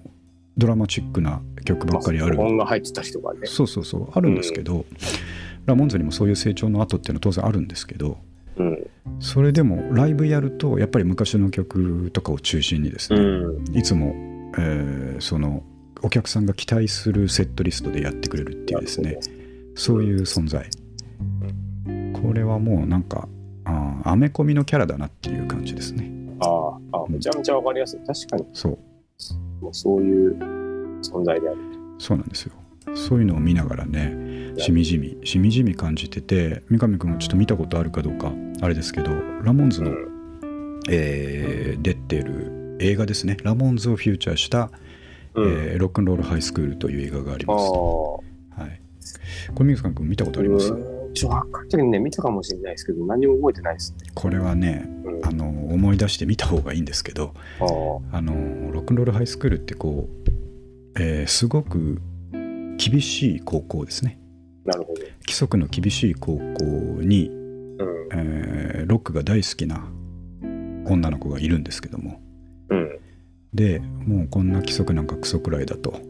[0.58, 3.40] ドラマチックな曲ばっかりある、が入ってたりとかね。
[3.46, 4.84] そうそうそうあるんですけど、
[5.66, 8.18] ラモンズにもそういう成長の後っていうのは当然あるんですけど
[8.56, 8.86] うん。
[9.20, 13.76] それでもライブやるとやっぱり昔の曲とかを中心にですうね、ん。
[13.76, 14.14] いつも、
[14.58, 15.62] えーその
[16.04, 19.20] お客さんが期待するセットリストでやってくれるっていうですね
[19.76, 20.68] そういう存在
[22.20, 23.28] これはもうなんか
[23.64, 28.00] あーアメコミのキャラだなっていう感じですねああ、あめちゃめちゃわかりやすい。
[28.00, 28.78] 確かに、そう
[29.62, 30.36] もうそういう
[31.02, 31.58] 存在である。
[31.98, 32.54] そうなんですよ。
[32.94, 39.10] そういうのを見ながらねしみじみしみじみ感じてて三上君もちょっと見たことあるかどうかあれですけど
[39.42, 39.92] ラモンズの、
[40.90, 43.36] えー出てる映画ですね。
[43.44, 44.70] ラモンズをフューチャーした、
[45.34, 45.44] うん。
[45.44, 48.80] えーロックンロールハイスクールという映画があります、はい、
[49.54, 50.72] これ三上君見たことあります？
[50.72, 51.14] うん。
[51.14, 53.98] 小学校の時にね、見たかもしれないですけど、何も覚えてないですね。
[54.14, 60.21] これはねうん、あの思い出してみた方がいいんですけどあのロックンロールハイスクールってこう、
[60.96, 62.00] えーすごく
[62.78, 64.18] 厳しい高校ですね
[64.64, 65.00] なるほど。
[65.20, 66.64] 規則の厳しい高校
[67.02, 68.08] に、うん。
[68.12, 69.84] えーロックが大好きな
[70.86, 72.20] 女の子がいるんですけども
[72.70, 72.98] うん。
[73.54, 76.00] でもうこんな規則なんかクソくらいだと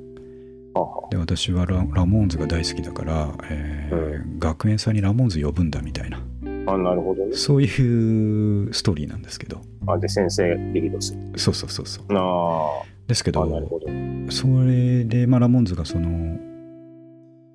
[1.11, 6.21] で私はララモーンズが大好きだから、えー学園祭にラモーンズ呼ぶんだみたいな
[6.66, 7.37] あ、あなるほどね。
[7.37, 11.38] そういうストーリーなんですけどあ、で、先生リードする。
[11.38, 13.87] そうそうそうそうああ、ですけどあなるほど。
[14.31, 16.38] それで、まあ、ラモンズがその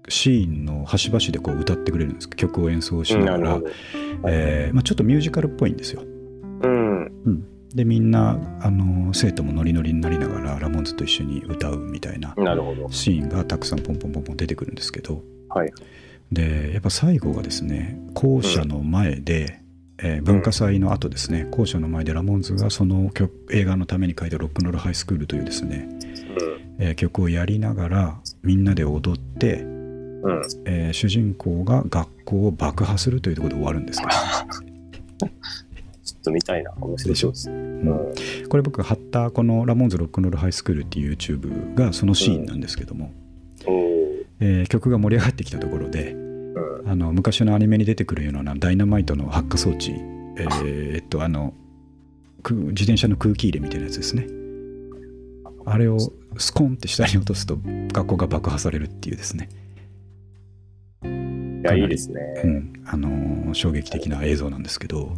[0.10, 3.62] シーンの端々でこう歌ってくれるんです曲を演奏しながら。
[4.28, 6.02] えーまあ、ちょっとミュージカルっぽいんですよ。
[6.64, 7.46] うん。
[7.76, 12.34] でみんなあの生徒もノリノリになりながらラモンズと一緒に歌うみたいな。
[12.90, 15.72] シーンがたくさんポンポンポンポン出てくるんですけどはい。
[16.32, 19.60] でやっぱ最後がですね校舎の前で、
[20.00, 25.90] えー文化祭の後ですね校舎の前でラモンズがその曲映画のために書いた「ロックンロールハイスクール」というですね、
[26.80, 29.66] えー曲をやりながらみんなで踊って。
[30.66, 34.12] えー主人公が学校を爆破するというところで終わるんですけど、
[36.04, 36.74] ちょっと見たいな。
[36.82, 37.56] 面白そうですね。
[37.56, 38.14] うんうん。
[38.50, 43.14] これ僕が貼ったこの「ラモンズロックンロールハイスクール」っていう YouTube がそのシーンなんですけども、
[43.66, 43.97] おー
[44.40, 46.90] えー曲が盛り上がってきたところでうん。
[46.90, 51.54] あの昔のアニメに出てくるようなダイナマイトの発火装置、えーえっとあの
[52.44, 54.28] く自転車の空気入れみたいなやつですね
[55.66, 55.98] あれを
[56.38, 57.58] スコンって下に落とすと
[57.92, 59.50] 学校が爆破されるっていうですね、
[61.04, 61.08] い
[61.64, 62.22] や、いいですね。
[62.44, 65.14] うんあのー衝撃的な映像なんですけど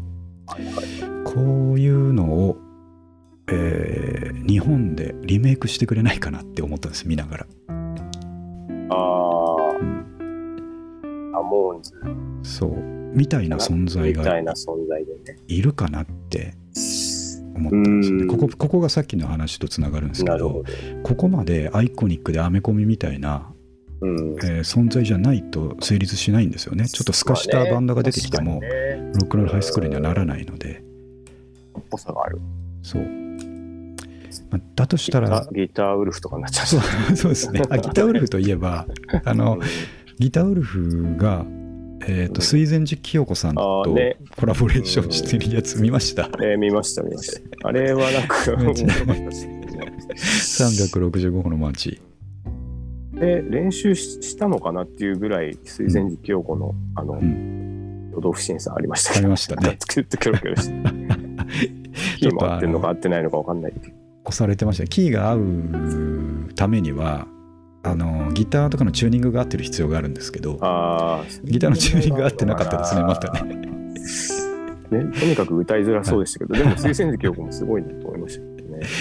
[0.48, 0.86] はいはい。
[1.26, 2.58] こういうのを、
[3.52, 7.48] えー日本でリメイクしてくれないかなって思ったんです見ながら、
[11.50, 11.94] モーンズ
[12.44, 12.72] そう。
[13.14, 14.40] みたいな存在が
[15.48, 16.54] いるかなって
[17.56, 18.24] 思ったんですよね。
[18.24, 18.28] うん。
[18.28, 20.64] ここここがさっきの話とつながるんですけど。
[21.04, 23.52] ここまでアイコニックでアメコミみたいな、
[24.02, 24.18] うん。
[24.44, 26.88] えー存在じゃないと成立しないんですよね。
[26.88, 28.70] ちょっと透かしたバンドが出てきても、まあね。
[29.16, 30.84] ロックンロールハイスクールにはならないので。
[31.80, 32.40] っぽさがある。
[32.82, 33.02] そう、
[34.52, 36.66] まあだとしたらギターウルフとかになっちゃう。
[36.68, 36.82] そう
[37.16, 37.62] そうですね。
[37.70, 38.86] あギターウルフといえば
[39.26, 39.60] あの
[40.20, 41.46] ギターウルフが、
[42.06, 43.96] えー、と水前寺清子さんあと
[44.36, 46.30] コラボレーションしてるやつ見ました。
[46.42, 47.70] えー見ました、見ました。
[47.70, 49.60] あれはなんか 面白かったですね。
[51.00, 52.02] 365歩のマーチ
[53.14, 58.10] で、練習ししたのかなっていうぐらい、水前寺清子の、あの、ん。
[58.10, 59.18] 挙動不審さありました。
[59.18, 59.78] ありましたね。
[59.88, 60.74] キョロキョロして。
[62.20, 63.74] キーも合ってるのか合ってないのか分かんない。
[64.26, 64.86] 押されてました。
[64.86, 67.26] キーが合うためには
[67.84, 70.54] あのギターとかのチューニングが合ってる必要があるんですけど
[71.44, 73.56] ギターのチューニングが合ってなかったですねまたね。
[74.92, 75.20] ね。
[75.20, 78.50] とにかく歌いづらそうでしたけど、でも水仙寺清子もすごいなと思いましたね。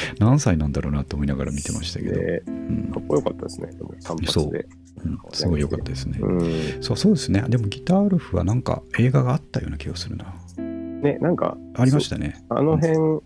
[0.19, 2.91] 何歳なんだろうなと思いながら見てましたけど、でうん。
[2.93, 4.67] かっこよかったですね、でも単発で。
[5.05, 5.09] う。
[5.09, 5.19] ん。
[5.33, 6.41] すごい良かったですね、うん。
[6.81, 7.45] そうそうですね。
[7.49, 10.35] でもギターウルフはなんか映画があったような気がするな。
[10.59, 12.45] ね、なんか、ありましたね。
[12.49, 13.21] あの辺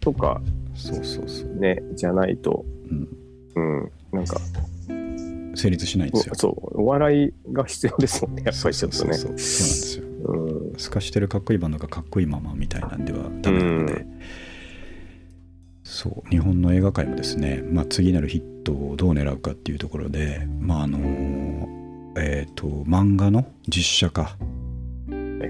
[0.00, 0.42] とか
[0.74, 3.08] そうそうそう、ね、じゃないと、うん、
[3.54, 4.40] うん、なんか、
[5.54, 6.34] 成立しないんですよ。
[6.34, 9.14] そう、お笑いが必要ですもんね、やっぱりちょっとね。
[9.14, 9.28] そうそうそうそう。
[9.28, 10.04] なんですよ。
[10.24, 10.76] うん。
[10.76, 14.20] 透かしてるかっこいいバンドがかっこいいままみたいなんではダメなので、うん。
[15.82, 16.30] そう。
[16.30, 21.68] 日本の映画界もですね、まあ、次なるヒットをどう狙うかっていうところでまああの
[22.16, 24.36] えっ、と漫画の実写化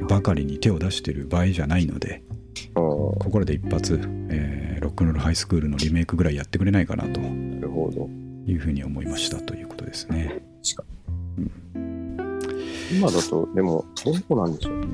[0.09, 2.23] ばかりに手を出してる場合じゃないので
[2.75, 2.83] うん。
[2.83, 7.21] ここらで一発、えーロックンロールハイスクールのリメイクぐらいやってくれないかなと。
[7.21, 8.11] なるほど。
[8.47, 10.43] いうふうに思いましたということですね。
[10.63, 10.85] 確か
[11.39, 11.51] に。
[12.99, 14.87] 今だと、でも、どうなんでしょうね。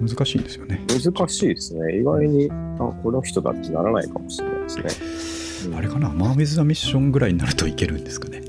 [0.00, 0.84] 難しいんですよね。
[0.88, 1.98] 難しいですね。
[1.98, 4.84] 意外に、あ、この人だってならないかもしれないですね。
[5.30, 8.42] うんあれかな、マーウィズ・ザ・ミッションぐらいになるといけるんですかね。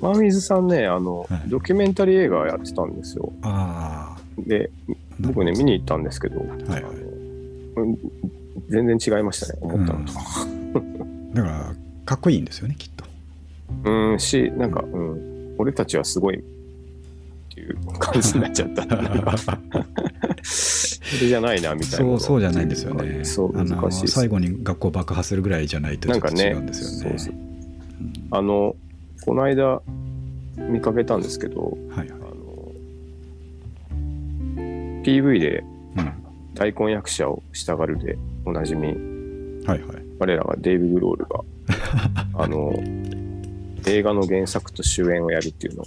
[0.00, 3.32] マーミズさんね、あの、はいドキュメンタリー映画やってたんですよ。
[3.42, 6.94] あで、あ、僕ね、見に行ったんですけど、はいはい
[8.68, 10.12] 全然違いましたね、思ったのと。
[11.34, 11.74] だから、
[12.04, 13.04] かっこいいんですよね、きっと。
[13.84, 16.42] うん、し、なんか、うん、俺たちはすごいっ
[17.54, 18.84] ていう感じになっちゃった。
[20.42, 22.20] それじゃないな、みたいなそう。
[22.20, 23.24] そうじゃないんですよね。
[23.24, 24.08] そう、難しい。
[24.08, 27.18] 最後に学校爆破するぐらいじゃないとちょっと違うんですよね。
[27.18, 27.44] そうそううん
[28.30, 28.76] あの、
[29.24, 29.80] この間
[30.56, 32.24] 見かけたんですけど、はいはいあ。
[32.24, 32.72] の、
[35.04, 35.64] PV で
[35.96, 36.12] うん
[36.54, 38.96] 大根役者をしたがるでおなじみ、はい
[39.66, 39.80] はい。
[40.18, 41.40] 我らがデイブ・グロールが、
[42.34, 42.72] あの、
[43.86, 45.86] 映画の原作と主演をやるっていうのを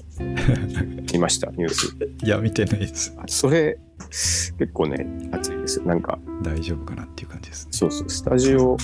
[1.13, 1.97] 見ました、ニュース。
[2.23, 3.13] いや見てないです。
[3.17, 5.85] あそれ、結構ね、熱いですよ。
[5.85, 7.69] なんか、大丈夫かなっていう感じですね。
[7.71, 8.77] そうそう、スタジオ、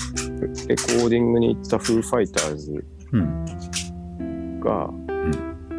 [0.68, 4.60] レコーディングに行ったフーファイターズうん。
[4.60, 4.90] が、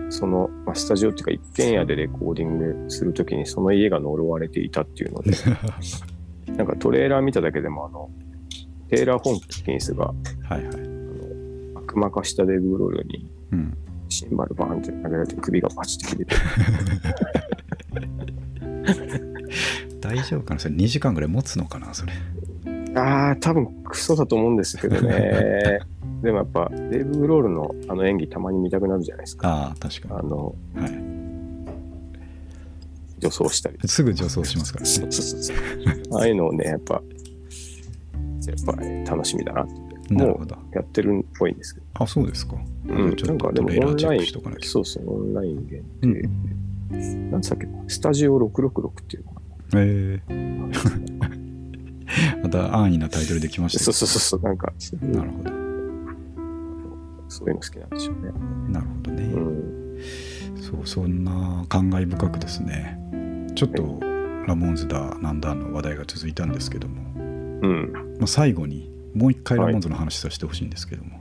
[0.09, 5.31] その、まあ、スタジオっていうか一軒家でレコーディングするときにその家が呪われていたっていうので、
[6.55, 8.09] なんかトレーラー見ただけでもあの、
[8.87, 10.94] テイラー・ホンキンスがはいはい
[11.95, 13.77] 悪魔化したデブロールにうん。
[14.09, 16.35] シンバルバーンって投げられて首がパチって切れて、
[19.99, 20.59] 大丈夫かな？
[20.59, 21.91] それ2時間ぐらい持つのかな？
[21.93, 22.13] それ。
[22.95, 25.79] ああ、多分クソだと思うんですけどね。
[26.21, 29.47] でもやっぱデーブ・グロールのあの演技たまに見たくなるじゃないですか。
[29.49, 30.91] ああ確かあの、に、はい、
[33.19, 33.77] 女装したり。
[33.85, 35.57] すぐ女装しますからそねうそうそう。
[36.13, 37.01] ああいうのをね、やっぱ、や
[38.53, 39.73] っぱ楽しみだなって
[40.09, 40.55] なるほど。
[40.73, 41.85] やってるっぽいんですけど。
[41.95, 42.55] あそうですか、
[42.87, 44.69] うん、ちょっとなんかでもトレーラーチェッオンラインクしとかなきゃ。
[44.69, 47.31] そうそう、オンライン限うん定。
[47.31, 47.65] なんつったっけ？
[47.65, 49.41] なスタジオ666っていうのか
[49.75, 50.71] えー、
[52.43, 53.69] また安易なタイトルできまな。
[53.69, 55.51] したそうそうそうそう、なんか、なるほど。
[57.27, 58.31] そういうの好きなんでしょうね。
[58.71, 59.97] なるほどね、うん。
[60.61, 62.99] そうそんな感慨深くですね。
[63.55, 63.99] ちょっと
[64.47, 67.91] ラモンズだなんだの話題が続いたんですけども、うん。
[68.19, 71.17] まあ、最後にもう一回ラモンズの話させてほしいんですけども、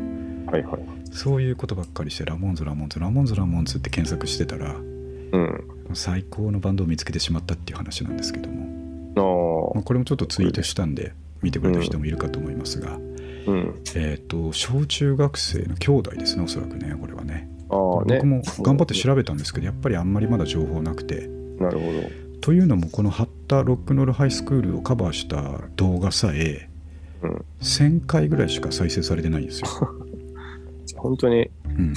[0.50, 0.80] はいはい。
[1.12, 5.64] そういうことばっかりしてラモンズラモンズラモンズラモンズって検索してたらうん。
[5.94, 12.96] 最高のバンドを見つけてしまったっていう話なんですけども、あまあ、これもちょっとツイートしたんで見てくれた人もいるかと思いますが、あ。
[12.96, 13.82] うん。
[13.94, 18.16] えっ、と小中学生の兄弟ですねおそらくねこれはねああね。
[18.16, 21.28] 僕も頑張って調べたんですけどやっぱりあんまりまだ情報なくて
[21.58, 21.92] なるほ
[22.40, 26.73] というのもこのハッタロックノールハイスクールをカバーした動画さえど。
[27.24, 27.44] うん。
[27.60, 29.68] 1000回ぐらいしか再生されてないんですよ。
[30.96, 31.50] 本当に？
[31.76, 31.94] うん、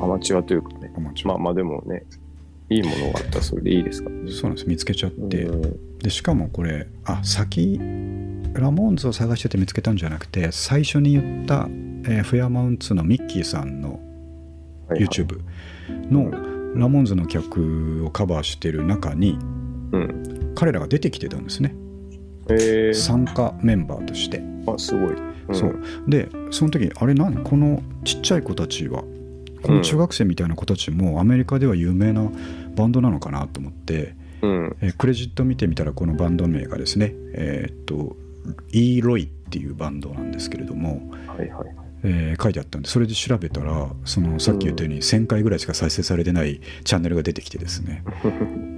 [0.00, 0.92] あアマチュアというかね。
[0.96, 2.04] アマチュアまあまあでもね、
[2.68, 4.30] いいものがあったらそれでいいですからね。
[4.30, 7.78] そうなんです見つけちゃって、うんでしかもこれあ先
[8.54, 11.68] ラモーンズを探してて見つけたんじゃなくて最初に言った、
[12.04, 14.00] えーフェアマウンツのミッキーさんの
[14.88, 15.40] YouTube
[16.10, 16.30] の
[16.74, 19.38] ラモーンズの曲をカバーしてる中に
[19.92, 20.52] うん。
[20.54, 21.89] 彼らが出てきてたんですねえー、
[22.94, 25.12] 参加メンバーとして、あ、すごい。
[25.12, 25.16] ん
[25.52, 25.80] そう。
[26.08, 27.42] でその時あれ何？
[27.42, 29.02] このちっちゃい子たちは
[29.62, 32.30] この中学生みたいな子たちもアメリカでは有名な
[32.76, 34.76] バンドなのかなと思って、うん。
[34.80, 38.16] えークレジット見てみたらこのバンド名がですねえーっと
[38.72, 41.79] イーロイっていうバンドなんですけれども、はいはい。
[42.02, 48.02] えー書いてあったんでそれで調べたらそのさっき言ったように1000回ぐらいしか再生されてないチャンネルが出てきてですね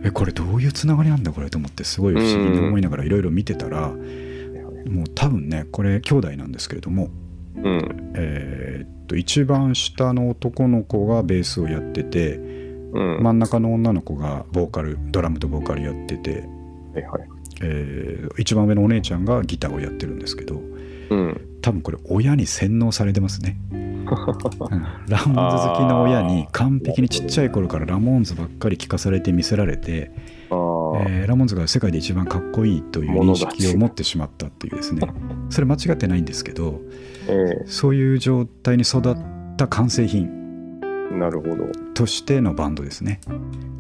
[0.05, 7.11] えこれどういうつながりなんだこれと思ってすごい不思議に思いながらいろいろ見てたらもう多分ねこれ兄弟なんですけれども
[7.57, 8.13] うん。
[8.17, 13.23] えーっと一番下の男の子がベースをやっててうん。
[13.23, 16.45] 真ん中の女の子がボーカルドラムとボーカルやってて、
[16.95, 17.29] はいはい。
[17.63, 20.61] えー一番上のお姉ちゃんがギターをやってるんですけど
[21.13, 21.41] うん。
[21.61, 24.07] 多分これ親に洗脳されてますね、 うん。
[24.09, 30.11] ラモーンズ好きの親に完璧にちっちゃい頃からラモーンズばっかり聞かされて見せられて、
[30.51, 35.03] えーラモーンズが世界で一番かっこいいという認識を持ってしまったっていうですね。
[35.51, 36.81] それ間違ってないんですけど
[37.29, 39.17] えそういう状態に育っ
[39.57, 40.29] た完成品
[41.13, 41.67] えなるほど。
[41.95, 43.21] としてのバンドですね、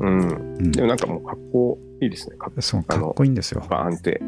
[0.00, 0.20] うん。
[0.58, 0.72] うん。
[0.72, 1.22] でもなんかもう
[2.02, 2.36] いいですね。
[2.36, 3.64] かそうかっこいいんですよ。
[3.70, 4.20] バーンって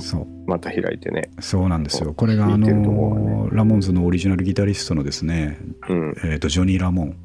[0.00, 0.26] そう。
[0.46, 1.30] また開いてね。
[1.40, 2.14] そうなんですよ。
[2.14, 5.58] これがあのラモンズのオリジナルギタリストのですね、
[5.88, 6.14] うん。
[6.24, 7.16] えー、とジョニー・ラモン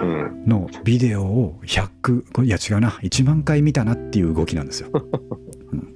[0.00, 0.44] うん。
[0.46, 2.90] のビデオを100これいや違うな。
[2.90, 4.96] 1万回見たなっていう動きなんですよ、う
[5.76, 5.94] ん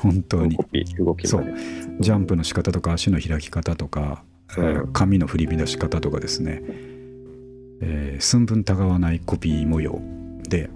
[0.00, 0.56] 本当に。
[0.56, 1.54] 動き、動きそう。
[2.00, 4.22] ジャンプの仕方とか足の開き方とか、
[4.56, 6.62] えーうん髪の振り乱し方とかですね、
[7.80, 10.00] えー寸分たがわないコピー模様
[10.48, 10.70] で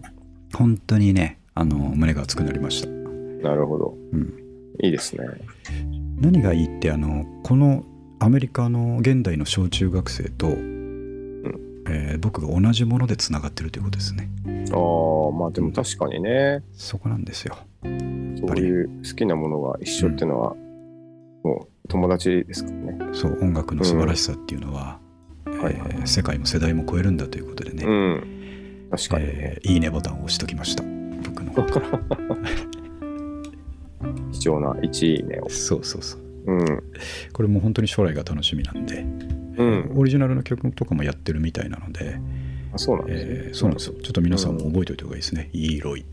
[0.54, 2.88] 本当にねあの胸が熱くなりました、
[3.48, 3.96] なるほど。
[4.12, 4.34] うん、
[4.82, 5.24] いいですね。
[6.20, 7.84] 何がいいってあのこの
[8.20, 14.30] アメリカの現代の小中学生と、えー僕が同じものでつながってるということですね。
[14.46, 17.56] ああ、まあでも確かにね、そこなんですよ。
[17.82, 17.90] そう
[18.56, 20.54] いう好きなものが一緒っていうのは、
[21.42, 22.98] もう友達ですからね。
[23.12, 24.98] そう音楽の素晴らしさっていうのは、
[26.06, 28.88] 世界も世代も超えるんだということでね、うん。
[28.90, 29.32] 確かにね。
[29.34, 30.93] えーいいねボタンを押しときました
[31.34, 31.52] 僕の
[34.32, 35.38] 貴重な1位ね。
[35.40, 35.48] を。
[35.48, 36.20] そうそうそう。
[36.46, 36.82] うん。
[37.32, 39.00] これも本当に将来が楽しみなんで、
[39.56, 39.92] うん。
[39.96, 42.18] オリジナルの曲とかもやってるみたいなので、
[42.72, 43.30] あそうなんですね。
[43.46, 43.94] えーそうなんですよ。
[44.02, 46.04] ちょっと皆さんも覚えておいた方がいいですね、イーロイ、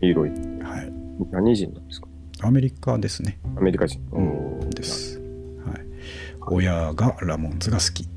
[0.00, 0.30] 黄色い。
[0.30, 0.38] はい、
[1.30, 2.08] 何人なんですか？
[2.42, 3.38] アメリカですね。
[3.56, 4.00] アメリカ人。
[4.12, 4.20] う
[4.66, 4.70] ん。
[4.70, 5.22] です、は
[5.74, 5.78] い、
[6.48, 8.08] 親がラモンズが好き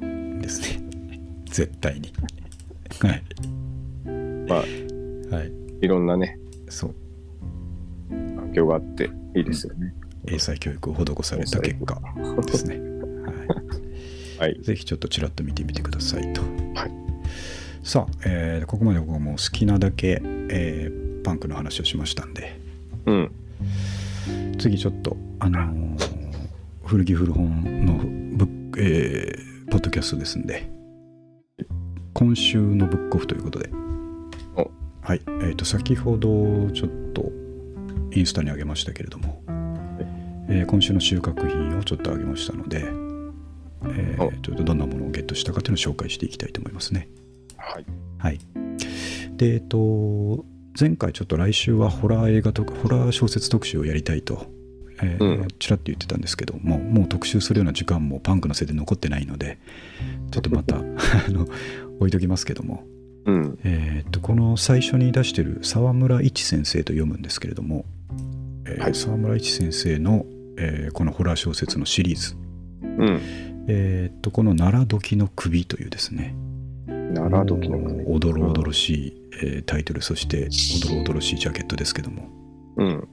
[0.41, 0.82] ですね。
[1.46, 2.14] 絶対に。
[3.02, 3.24] はい。
[4.48, 4.60] まあ、
[5.36, 5.52] はい
[5.84, 6.95] いろんなね、そう。
[8.09, 9.93] 環境があっていいですよね。
[10.25, 11.99] 英才教育を施された結果
[12.45, 12.77] ですね、
[14.39, 14.61] はい、はい。
[14.61, 16.41] ぜひちょっとちらっと見てみてくださいと。
[16.73, 16.91] はい。
[17.84, 22.57] さあ、えーここまで僕はもう好きなだけ、えーパンクの話をしましたんで、
[23.05, 23.31] うん。
[24.57, 25.97] 次ちょっと、あのー
[26.86, 27.93] 古着古本の
[28.38, 30.69] ブック、えーポッドキャストですんで、
[32.13, 33.75] 今週のブックオフということで、お
[35.04, 37.30] はい、えっ、と、先ほどちょっと
[38.12, 39.43] インスタにあげましたけれども、
[40.49, 47.10] えー今週の収穫品をちょっとあげましたので、えーおちょっとどんなものをゲットしたかというのを紹介していきたいと思いますね。
[47.58, 47.86] はい。
[48.18, 48.39] はい。
[49.36, 50.45] で、えっと、
[50.80, 54.45] 前回ちょっと来週はホラー映画とか、ホラー小説特集をやりたいと、
[55.01, 59.58] えーうんちらっと言ってたんですけども、もう特集するような時間もパンクのせいで残ってないので、
[60.32, 60.82] ちょっとまた あ
[61.30, 61.45] の
[61.99, 62.86] 置いときますけども、
[63.26, 63.59] うん。
[63.63, 67.86] えーっと、この最初に出してる沢村一先生と読むんですけれども、
[68.65, 70.26] えーはい沢村一先生の、
[70.57, 72.36] えーこのホラー小説のシリーズ、
[72.82, 73.21] うん。
[73.67, 76.36] えーっと、この奈良時の首というですね、
[76.88, 78.01] 奈良時の国。
[78.05, 80.49] おどろおどろしい、えータイトルそして
[80.86, 82.30] おどろおどろしいジャケットですけども
[82.78, 83.07] うん。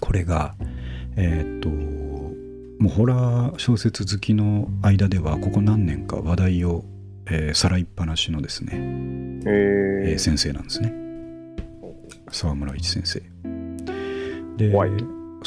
[0.00, 0.54] これが
[1.16, 6.84] えーっともうホラー小説好きの間ではここ何年か話題を、
[7.30, 8.72] えーさらいっぱなしのですね、
[9.46, 10.92] ええーー先生なんですね。
[12.30, 13.22] 沢村一先生。
[14.56, 14.90] で怖い。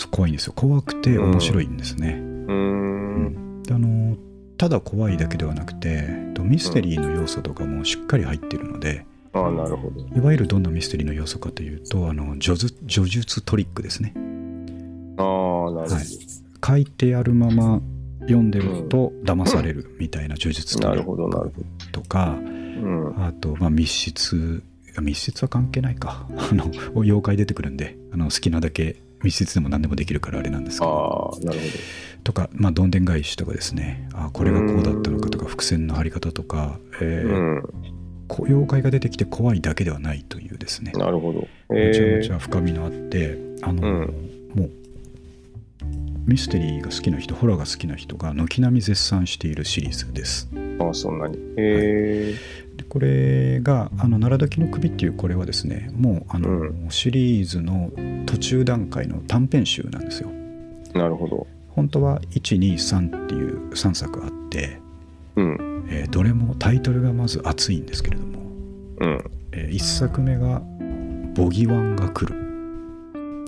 [0.10, 0.54] 怖いんですよ。
[0.56, 3.64] 怖くて面白いんですね、うーん。
[3.64, 4.18] であの
[4.58, 10.02] ただ怖いだけではなくてとミステリーの要素とかもしっかり入っているので、ああ、なるほど。
[10.16, 14.14] いわゆるどんなミステリーの要素かというとあの叙述叙述トリックですね。
[15.18, 16.06] ああ、なるほはい。
[16.66, 17.82] 書いてあるまま
[18.22, 20.89] 読んでると騙されるみたいな叙述ど。
[20.89, 22.41] トリッなるほど、なるクほとかど。
[22.41, 22.53] う
[23.13, 23.24] ん。
[23.26, 24.63] あと、まあ、密室
[24.99, 31.65] 密室は関係ないか あの妖怪出てくるんであの好きなだけ密室でも何でもできるからあれなんですけどなるほ
[32.24, 37.30] とか、まあ、どんでん返しとかですねあこれがこうだったのかとか伏線の張り方とか、えど。
[37.30, 37.63] ーうん。
[38.28, 41.47] こ妖怪が出てきて怖いだけではないというですねなるほど。
[41.69, 44.72] めちゃめえちゃ深みのあって、あの、うんもう
[46.26, 51.38] ミステリーが好きな人ホラーが好きな人が軒並み絶賛しているシリーズですー、ああ、そんなに。
[51.57, 52.36] え
[52.78, 57.91] でこれが「あの奈良時の首」っていうこれはですねもうあの、うシリーズの
[58.26, 61.47] 途中段階の短編集なんですよー、なるほど。
[61.69, 64.78] 本当は123っていう3作あって、
[65.36, 65.86] うん。
[65.89, 68.39] えーどれもタイトルがまず熱いんですけれども、
[68.99, 69.24] うん。
[69.53, 70.61] え1作目が
[71.36, 72.39] 「ボギワンが来る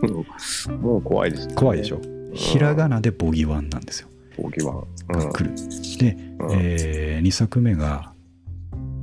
[0.81, 2.01] もう怖いです、」怖いでしょ？
[2.33, 4.09] ひらがなでボギワンなんですよ。
[4.37, 4.83] 大きは。
[5.07, 5.55] が来る、
[5.99, 6.49] で、うん。
[6.59, 8.13] え2作目が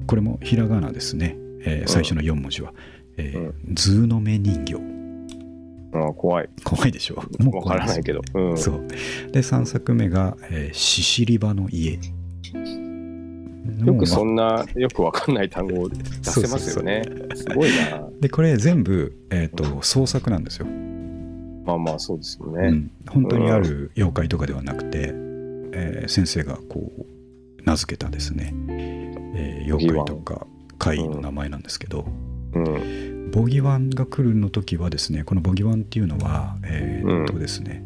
[0.07, 2.73] これもひらがなですね、えー最初の4文字は
[3.17, 4.75] 「えーズーの目人形。
[6.17, 7.23] 怖い。」怖いでしょ？
[7.53, 8.21] わからないけど。
[8.35, 8.59] うん。
[8.59, 8.87] そう。
[9.33, 11.99] で3作目が「えーシシリバの家」
[13.85, 17.03] よくそのんな、よくわかんない単語を出せますよね。
[17.35, 18.09] すごいな。
[18.21, 20.67] でこれ全部、えー、と創作なんですよ、
[21.71, 22.69] まあまあ、そうですよね。
[22.69, 25.13] うん、本当にある妖怪とかではなくて、
[25.73, 30.47] えー先生がこう名付けたですね、えー妖怪とか
[30.79, 32.07] 怪異の名前なんですけど、
[32.55, 33.31] うん。
[33.31, 37.85] ボギワンが来るの時はですねこのボギワンっていうのはえーっとですね、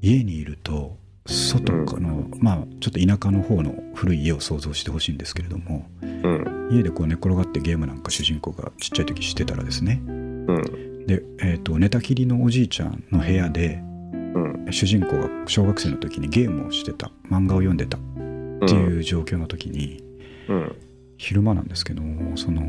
[0.00, 6.68] 家にいると外かの、まあちょっと田舎の方の古い家を想像してほしいんですけれどもうん。
[6.72, 10.91] 家でこう寝転がってゲームなんか主人公がちっちゃい時してたらですねうん。
[11.06, 13.80] で、えーっと寝たきりのおじいちゃんの部屋で
[14.34, 14.66] うん。
[14.70, 20.02] 主人公が小学生の時にゲームをしてた漫画を読んでたっていう状況の時に、
[20.48, 20.76] うん。
[21.18, 22.62] 昼間なんですけどもその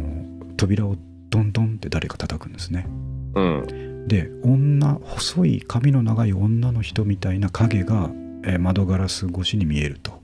[0.57, 0.95] 扉を
[1.29, 2.85] ドンドンって誰か叩くんですね
[3.35, 4.07] うん。
[4.07, 8.11] で女細い髪の長い女の人みたいな影が、
[8.43, 10.21] えー窓ガラス越しに見えると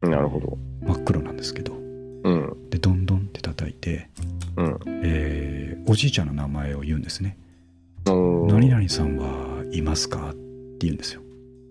[0.00, 0.58] なるほど。
[0.82, 1.78] 真っ黒なんですけど
[2.24, 2.70] うん。
[2.70, 4.08] でドンドンって叩いて、
[4.56, 4.78] うん。
[5.04, 7.36] えーおじいちゃんの名前を言うんですね
[8.06, 10.38] 「おー何々さんはいますか?」って
[10.80, 11.22] 言うんですよ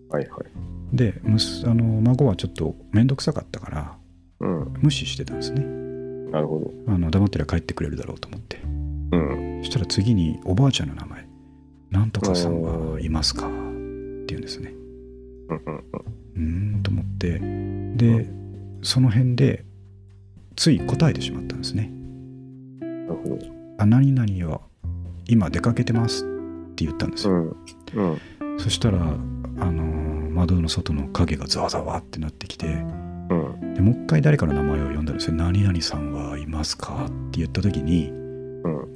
[0.10, 0.96] はいはい。
[0.98, 1.30] であ
[1.74, 3.98] の孫はちょっと面倒くさかったから
[4.42, 4.74] うん。
[4.82, 5.62] 無視してたんですね
[6.32, 8.58] なるほあの黙ってりゃ帰ってくれるだろうと思って
[9.12, 9.18] ど。
[9.18, 9.60] うん。
[9.64, 11.26] そしたら次におばあちゃんの名前
[11.92, 14.74] 「なんとかさんはいますか?」って言うんですね
[15.50, 15.62] うん。
[15.66, 15.76] うん。
[15.76, 17.40] うーんと思って
[17.96, 18.30] で
[18.82, 19.64] その辺で
[20.60, 21.90] つい答えてしまったんですね
[22.82, 23.40] なるほど。
[23.80, 24.60] 「あ何々は
[25.26, 26.26] 今出かけてます」
[26.72, 27.56] って言ったんですよ、
[27.94, 28.20] うん。
[28.52, 28.60] うん。
[28.60, 33.74] そしたらあのー窓の外の影がざわざわってなってきてうん。
[33.74, 38.12] でもう一回誰かの名前を呼んだんですよ「何々さんはいますか?」って言った時に。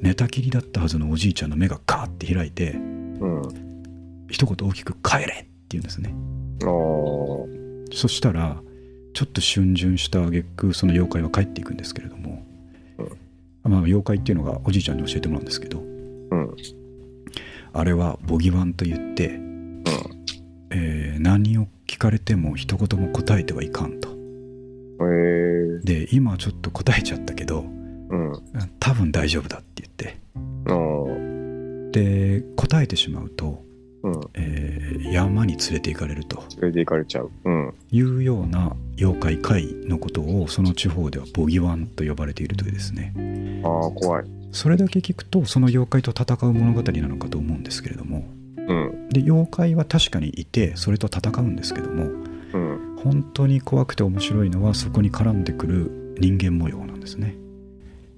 [0.01, 3.41] 寝たきりだったはずのおじいちゃんの目がカーって開いてうん。
[4.27, 6.13] 一言大きく「帰れ!」って言うんですね。
[7.93, 8.61] そしたら
[9.13, 12.43] ちょっと逡巡した挙句その妖怪は帰っていくんですけれども、
[13.63, 15.79] まあ妖怪っていうのがおじいちゃんに教えてもらうんですけど。
[15.79, 15.83] う
[16.35, 16.55] ん。
[17.75, 19.39] あれはボギワンと言って、
[20.71, 24.09] えー何を聞かれても一言も答えてはいかんと。
[25.83, 28.33] で今ちょっと答えちゃったけどうん。
[28.79, 30.17] 多分大丈夫だって言って。
[31.91, 33.62] で答えてしまうと、
[34.03, 34.21] うん。
[34.33, 37.29] えー山に連れて行かれると連れて行かれちゃう。
[37.45, 37.73] うん。
[37.91, 43.13] いうような妖怪怪のことをその地方ではボギワンと呼ばれているというですね
[43.63, 44.25] ああ、怖い。
[44.51, 48.25] それだけ聞くとその妖怪と戦う物語なのかと思うんですけれども
[48.57, 49.09] うん。
[49.09, 52.95] で妖怪は確かにいてそれと戦うんですけどもうん。
[53.03, 57.35] 本当に怖くて面白いのはそこに絡んでくる人間模様なんですね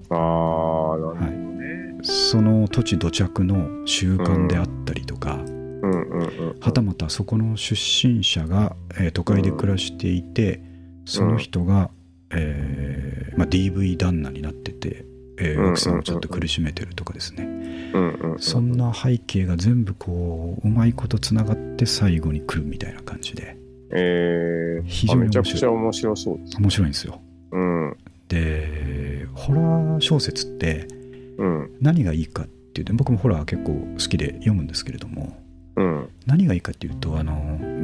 [0.10, 1.98] ああ、なるほどね。
[2.04, 5.55] その土地土着の習慣であったりとか、うん。
[6.60, 10.62] はたまたそこの出身者が、えー都会で暮らしていて、
[11.06, 11.90] その人が、
[12.32, 15.06] えーまあ、DV 旦那になってて、
[15.38, 17.44] えーうん奥さんをちょっと苦しめてるとかですね、
[17.94, 18.40] うんうんうん。
[18.40, 23.58] そんな背景が全部こううまいことつながって最後に来るみたいな感じで
[23.92, 26.58] ええ非常に面白いめちゃくちゃ面白そうです。
[26.58, 27.22] 面白いんですよ
[27.52, 27.98] うん。
[28.28, 30.88] でホラー小説って
[31.38, 31.78] うん。
[31.82, 35.38] 何がいいかっていうと僕もホラー結構好きで読むんですけれども
[35.78, 36.10] うん。
[36.26, 37.34] 何がいいかっていうとあの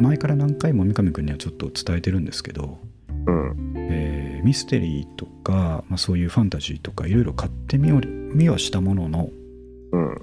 [0.02, 2.80] 前から何回も三上君にはちょっと伝えてるんですけど、
[3.28, 3.74] うん。
[3.78, 9.30] えーミステリーとか、まあ、そういうファンタジーとかいろいろ買ってみよう見はしたものの
[9.92, 10.18] うん。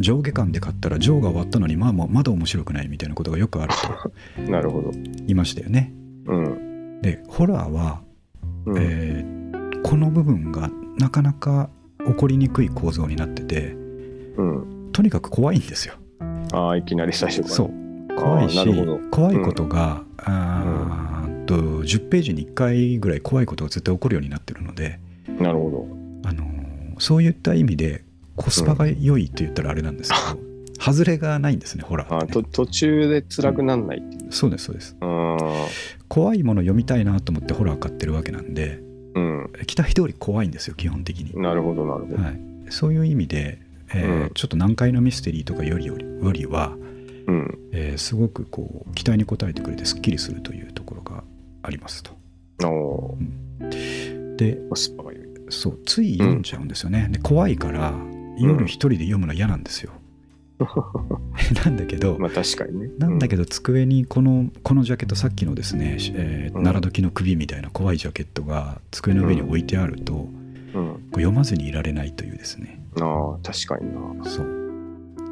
[0.00, 3.72] 上下巻で買ったら上が終わったのにまあもうまだ面白くないみたいなことがよくある
[4.36, 4.90] と なるほど。
[4.90, 5.92] 言いましたよね。
[6.26, 7.00] うん。
[7.00, 8.02] でホラーは、
[8.66, 8.76] うん。
[8.78, 9.44] えー
[9.84, 11.68] この部分がなかなか
[12.06, 13.76] 起こりにくい構造になってて
[14.36, 14.90] うん。
[14.92, 15.94] とにかく怖いんですよ。
[16.54, 17.54] ああ、いきなり最初から。
[17.54, 17.70] そう
[18.16, 25.00] 怖いし怖いことが、あーっと10ページに1回ぐらい怖いことが絶対起こるようになってるので、
[25.38, 25.88] なるほ
[26.24, 26.54] あのー
[26.98, 28.04] そういった意味で
[28.36, 30.38] コスパが良いと言ったらあれなんですけど、
[30.80, 32.14] 外れがないんですねホラど。
[32.14, 34.32] あーってね、途中で辛くなんないっていう。
[34.32, 35.38] そうですそうですうん。
[36.08, 38.80] 怖いもの読みたいなと思ってホラー買ってるわけなんで
[39.14, 39.50] うん。
[39.66, 42.22] 期待通り怖いんですよ基本的に、なるほど、なるほど。
[42.22, 42.40] はい、
[42.70, 43.58] そういう意味で、
[43.94, 44.30] えーうん。
[44.34, 46.76] ちょっと難解なミステリーとかよりよりは、
[47.26, 47.58] うん。
[47.72, 51.24] えーすごくこう期待に応えてくれてすっきりするというところが
[51.62, 52.12] ありますと。
[52.66, 53.16] お
[54.36, 55.24] でーコスパが良い。
[55.50, 57.92] そうつい読んじゃうんですよね、で怖いから
[58.38, 59.92] 夜一人で読むの嫌なんですよ、
[61.64, 62.88] なんだけど、まあ確かにね。
[62.98, 70.30] なんだけど机にこのこのジャケットさっきのですね、えーうん奈良時の首みたいな怖いジャケットが机の上に置いてあると、こ
[70.74, 70.80] うん。
[70.80, 70.92] うん。
[70.94, 74.24] う読まずにいられないというですねああ、確かにな。
[74.30, 74.64] そう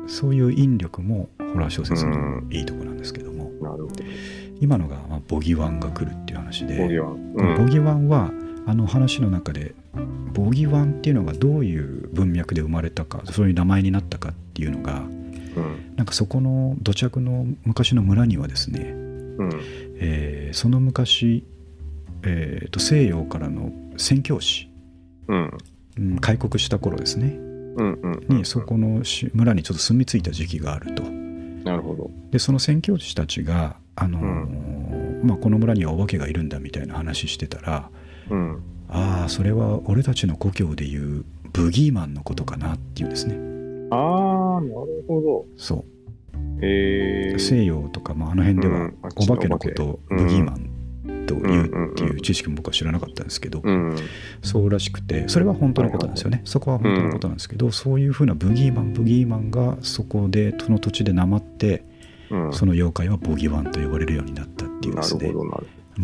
[0.09, 4.05] そういう引力もホラー小説のいいとこなんですけども、なるほど。
[4.61, 7.33] 今のが、まあ、ボギワンが来るっていう話でボギワン。
[7.35, 7.57] うん。
[7.57, 8.31] ボギワンは
[8.67, 9.75] あの話の中で
[10.33, 15.95] ボギワンっていうのがどういう文脈で生まれたかそういう名前になったかっていうのがうん。
[15.97, 19.51] なんかそこの土着の昔の村にはですね、うん。
[19.97, 21.45] えーその昔、
[22.23, 24.69] えーと西洋からの宣教師、
[25.29, 25.59] うん。
[25.99, 27.43] うん開国した頃ですねうん。
[27.43, 27.52] うん。
[28.29, 32.11] にそこのし村にちょっと住み着いた時期があるとなるほど。
[32.31, 37.89] でその宣教師たちが、あのーまあ、この村にはお化けがいるんだみたいな話してたら
[38.31, 38.63] うん。
[38.89, 43.37] ああそれは俺たちの故郷でいうブギーマンのことかなっていうんですね
[43.91, 45.85] ああ、なるほそど。
[46.63, 47.39] えうー。
[47.39, 50.71] 西洋とか、まあ、あの辺ではお化けのことをうんブギーマン
[51.27, 53.97] と言うってうんうんうんいう知識も僕は知らなかったんですけど、うん。
[54.43, 61.85] そうらしくてそれは本当のことなんですよねそこは本当のことなんですけど、そういうふうなブギーマンブギーマンがそこでその土地でなまって
[62.31, 62.53] うん。
[62.53, 65.43] その妖怪はボギワンと呼ばれるようになったっていうですねも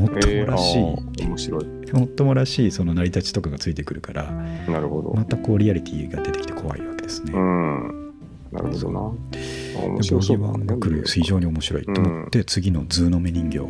[0.05, 0.09] っ。
[0.19, 1.65] ともらしい、えー面白い。
[1.93, 5.15] もっともらしいその成り立ちとかがついてくるからなるほど。
[5.15, 7.33] またこうリアリティが出てきて怖いわけですね。
[7.35, 8.15] うん。
[8.53, 9.01] なるほどな。
[9.01, 13.63] あ面白そうだねでぼぎわんが来る非常に面白いと思って、次のズーの目人形う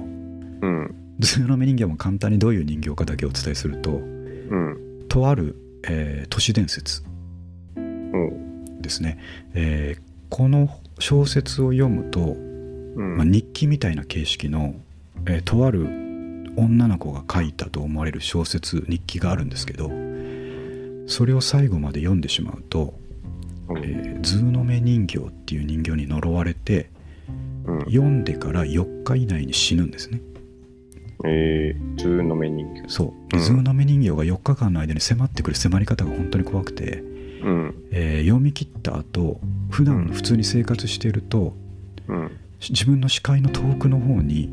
[0.67, 0.95] ん。
[1.19, 5.05] ズーの目人形も簡単にどういう人形かだけお伝えするとうん。
[5.09, 5.57] とある、
[5.89, 7.03] えー都市伝説
[7.77, 8.81] うん。
[8.83, 9.19] ですね、
[9.55, 13.17] えーこの小説を読むと、うん。
[13.17, 14.75] まあ、日記みたいな形式の、
[15.27, 15.87] えーとある
[16.57, 19.91] 女の子が書いたと思われる小説日記があるんですけど
[21.07, 22.95] それを最後まで読んでしまうと、
[23.69, 26.91] うんえーズーの目人形っていう人形に呪われて
[27.65, 27.79] うん。
[27.85, 30.21] 読んでから4日以内に死ぬんですね
[31.25, 32.85] えー、ズーの目人形。
[32.89, 37.03] そうでうんズーの目人形が4日間の間に迫ってくる迫り方が本当に怖くて、
[37.43, 37.75] うん。
[37.91, 39.41] えー読み切った後
[39.71, 41.55] 普段普通に生活していると、
[42.09, 42.31] うん。
[42.69, 44.49] 自分の視界の遠くの方に、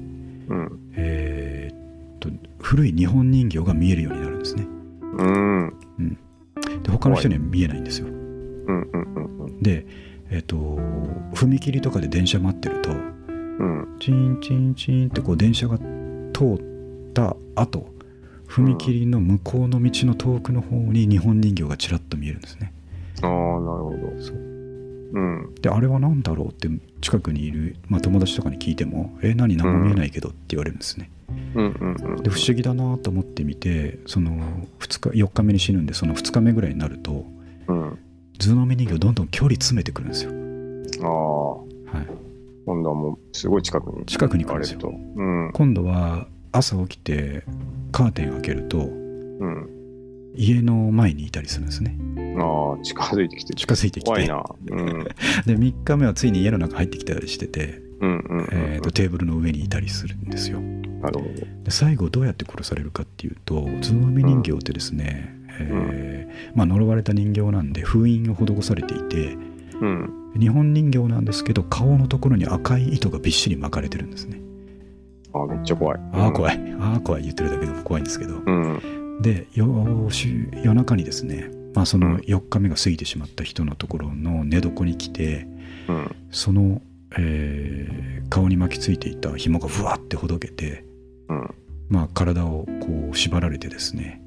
[0.47, 0.79] うん。
[0.95, 4.65] えーっと古い日本人形が見えるようになるんですね
[5.17, 5.73] うん。
[6.81, 8.65] で他の人には見えないんですようん。
[8.65, 9.45] うん。
[9.45, 9.61] うん。
[9.61, 9.85] で
[10.31, 10.55] えーっと
[11.35, 13.97] 踏切とかで電車待ってるとうん。
[13.99, 15.77] チンチンチンってこう電車が
[16.35, 17.87] 通った後
[18.49, 22.73] 踏切の向こうの道の遠くの方に日本人形がちらっと見えるんですね
[23.21, 24.21] ああ、なるほど。
[24.21, 25.55] そううん。
[25.61, 26.69] であれは何だろうって
[26.99, 31.09] 近くにいる、まあ、友達とかに聞いても「え何何も見えないけど」って言われるんですね
[31.55, 31.65] うん。
[31.79, 32.15] うん。
[32.17, 32.23] うん。
[32.23, 34.31] で不思議だなと思ってみてその
[34.79, 37.25] 2日4日目に死ぬんでその2日目ぐらいになると
[37.67, 37.97] うん。
[38.37, 40.31] 図の目人形どんどん距離詰めてくるんですよ、
[41.01, 42.07] ああ、はい、
[42.65, 44.05] 今度はもうすごい近くに。
[44.05, 44.91] 近くに来るんですよ。
[45.15, 45.51] うん。
[45.53, 47.43] 今度は朝起きて
[47.91, 48.81] カーテン開けるとう
[49.47, 49.69] ん。
[50.37, 51.97] 家の前にいたりするんですね
[52.37, 54.43] ああ、近づいてきて近づいてきて怖いな。
[54.69, 55.03] うん。
[55.45, 57.85] で3日目はついに家の中入ってきたりしてて、
[58.95, 61.31] テーブルの上にいたりするんですよなるほど。
[61.63, 69.37] で最後どうやって殺されるかっていうと図の目人形ってですね、えーまあ、呪われた人形なんで封印を施されていて
[69.81, 70.24] うん。
[70.39, 74.39] 日本人形なんですけど顔のところに赤い糸がびっしり巻かれてるんですね
[75.33, 75.99] ああ、めっちゃ怖い。
[76.13, 76.55] ああ怖い。
[76.55, 79.21] いああ怖い言ってるだけでも怖いんですけどうん。
[79.21, 85.47] でよし夜中にですね、まあ、そうんの4日目が過ぎてしまった人のところの寝床に来て
[85.87, 86.15] うん。
[86.31, 86.81] その、
[87.17, 90.83] えー顔に巻きついていた紐がふわってほどけて、
[91.29, 91.55] うん。
[91.89, 94.21] まあ、体をこう縛られてですね。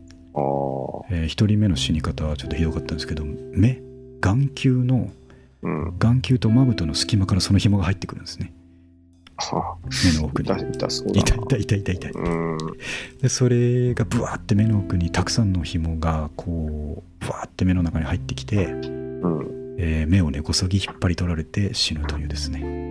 [1.11, 3.81] え1人目の死に方はちょっとひどかったんですけど目
[4.21, 5.11] 眼球の
[5.63, 5.99] うん。
[5.99, 8.53] 眼球とまぶたの隙間からその紐が入ってくるんですね
[9.37, 9.77] は
[10.13, 11.21] 目の奥に痛痛そうだな。
[11.21, 12.13] 痛い痛い痛い痛い。
[13.23, 19.77] でそれがブワーって目の奥にたくさんの紐がこうブワーって目の中に入ってきて、うん。
[19.81, 22.89] えー目を根こそぎ引っ張り取られて死ぬというですね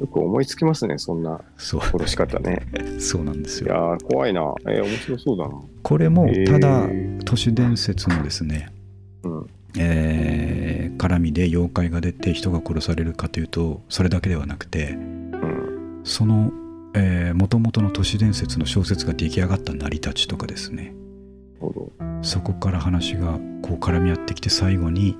[0.00, 2.66] よく思いつきますね、そんな殺し方ね。
[2.98, 4.40] そうなんですいやよー、怖いな。
[4.66, 5.54] えー、面白そうだな。
[5.82, 6.88] これもえーただ
[7.26, 8.70] 都市伝説のですね、
[9.24, 9.46] うん。
[9.78, 10.63] えー
[10.96, 16.00] 絡みで妖怪が出て人が殺されるかというとそれだけではなくてうん。
[16.04, 16.52] その
[17.34, 20.94] もともとの都市伝説の小説が出来上がった成り立ちとかですね
[22.22, 25.16] そこから話がこう絡み合ってきて最後に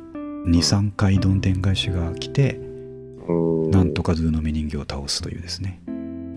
[0.47, 2.61] 2、3回どんでん返しが来て
[3.27, 3.35] ど。
[3.35, 5.81] おーなんとかズーの目人形を倒すというですね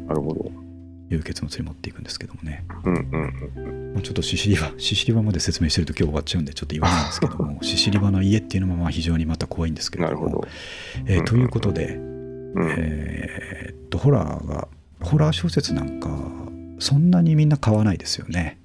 [0.07, 0.66] なるほど。
[1.09, 2.65] いう結末に持っていくんですけどもね。
[2.83, 10.09] うんうんもうちょっとシシリバシシリバまで説明してると今日終わっちゃうんでちょっと言わないんですけども シシリバの家っていうのもまあ非常にまた怖いんですけども。
[10.09, 10.47] なるほど。
[11.05, 12.75] えーうんということで、うん。
[12.77, 14.67] えーっとホラーが
[14.99, 16.09] ホラー小説なんか
[16.79, 18.59] そんなにみんな買わないですよね。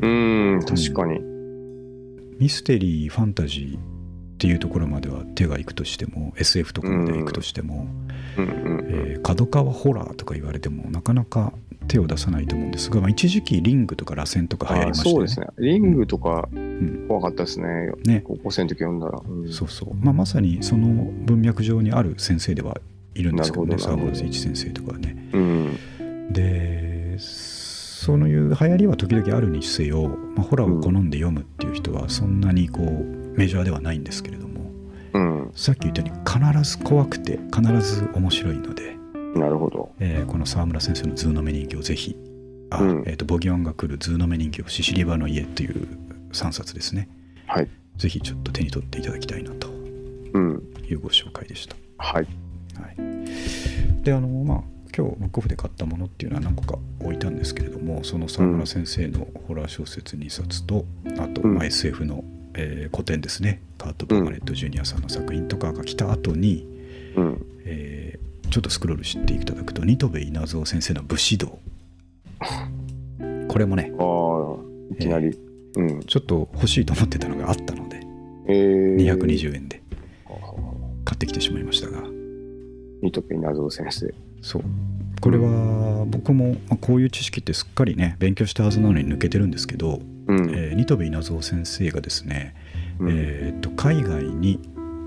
[0.00, 1.20] うん、確かに。
[2.38, 3.91] ミステリーファンタジー
[4.42, 7.86] っていうところまでは手がいくとしても SF とかまでいくとしても、
[9.22, 11.52] 角川ホラーとか言われてもなかなか
[11.86, 15.28] 手を出さないと思うんですが、まあ、一時期リングとか螺旋とか流行りあましたよね。
[15.28, 15.64] そうですね。
[15.64, 17.06] リングとかん。
[17.06, 17.92] 怖かったですね。
[18.04, 18.22] ね。
[18.24, 19.22] 高校生の時読んだら。
[19.24, 19.48] うん。
[19.48, 22.80] そうそう、まあ、まさにその文脈上にある先生では
[23.14, 25.16] いるんですけどね澤村伊智先生とかはね。
[25.34, 26.32] うん。
[26.32, 34.70] でそういう流行りは時々あるにせよ、まあ、ホラーを好んで読むっていう人はそんなにこうメジャーではないんですけれども
[35.14, 35.50] うん。
[35.54, 38.96] さっき言ったように必ず怖くて必ず面白いので、
[39.34, 39.92] なるほど。
[40.00, 42.16] えーこの沢村先生の「ズーの目人形」ぜひ
[42.70, 45.86] あ、うんえーとぼぎわんが来る「ズーの目人形シシリバの家」という
[46.32, 47.08] 3冊ですね
[47.46, 47.68] はい。
[47.98, 49.68] ぜひちょっと手に取っていただきたいなと
[50.32, 50.62] うん。
[50.88, 52.26] いうご紹介でしたはい。
[52.74, 54.60] はい、であのまあ
[54.96, 60.84] 今日ブックオフで買ったものっていうのは何個か置いたんですけれどもその沢村先生のホラー小説2冊と、
[61.18, 62.24] あと、SF の、
[62.54, 66.66] えー古典ですねカート・バーガレット・ジュニアさんの作品とかが来た後に、
[67.16, 67.46] うん。
[67.64, 71.58] えーちょっとスクロールしていただくと新戸部稲造先生の武士道
[73.48, 75.34] これもね ああ、いきなり。
[75.76, 76.00] うん。
[76.02, 78.02] ちょっと欲しいと思ってたのがあったので
[78.48, 79.80] えー、220円で
[81.06, 82.02] 買ってきてしまいましたが
[83.02, 84.12] ニトピナゾ先生。
[84.42, 84.62] そう
[85.22, 90.50] これは僕も、まあこういう知識ってすっかりね勉強したはずなのに抜けてるんですけど、うん。
[90.54, 92.54] え稲造先生がですね、
[92.98, 94.60] うんえーと海外に、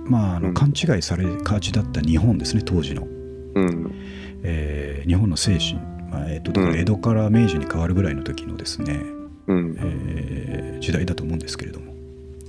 [0.05, 3.91] まあ、あうんの勘違いされがちだった日本ですね当時の、うん。
[4.43, 5.75] えー日本の精神、
[6.09, 8.99] まあえー、とだからうん江戸から明治に変わるぐらいの時のですね、
[9.47, 9.77] うん。
[9.79, 11.93] えー時代だと思うんですけれども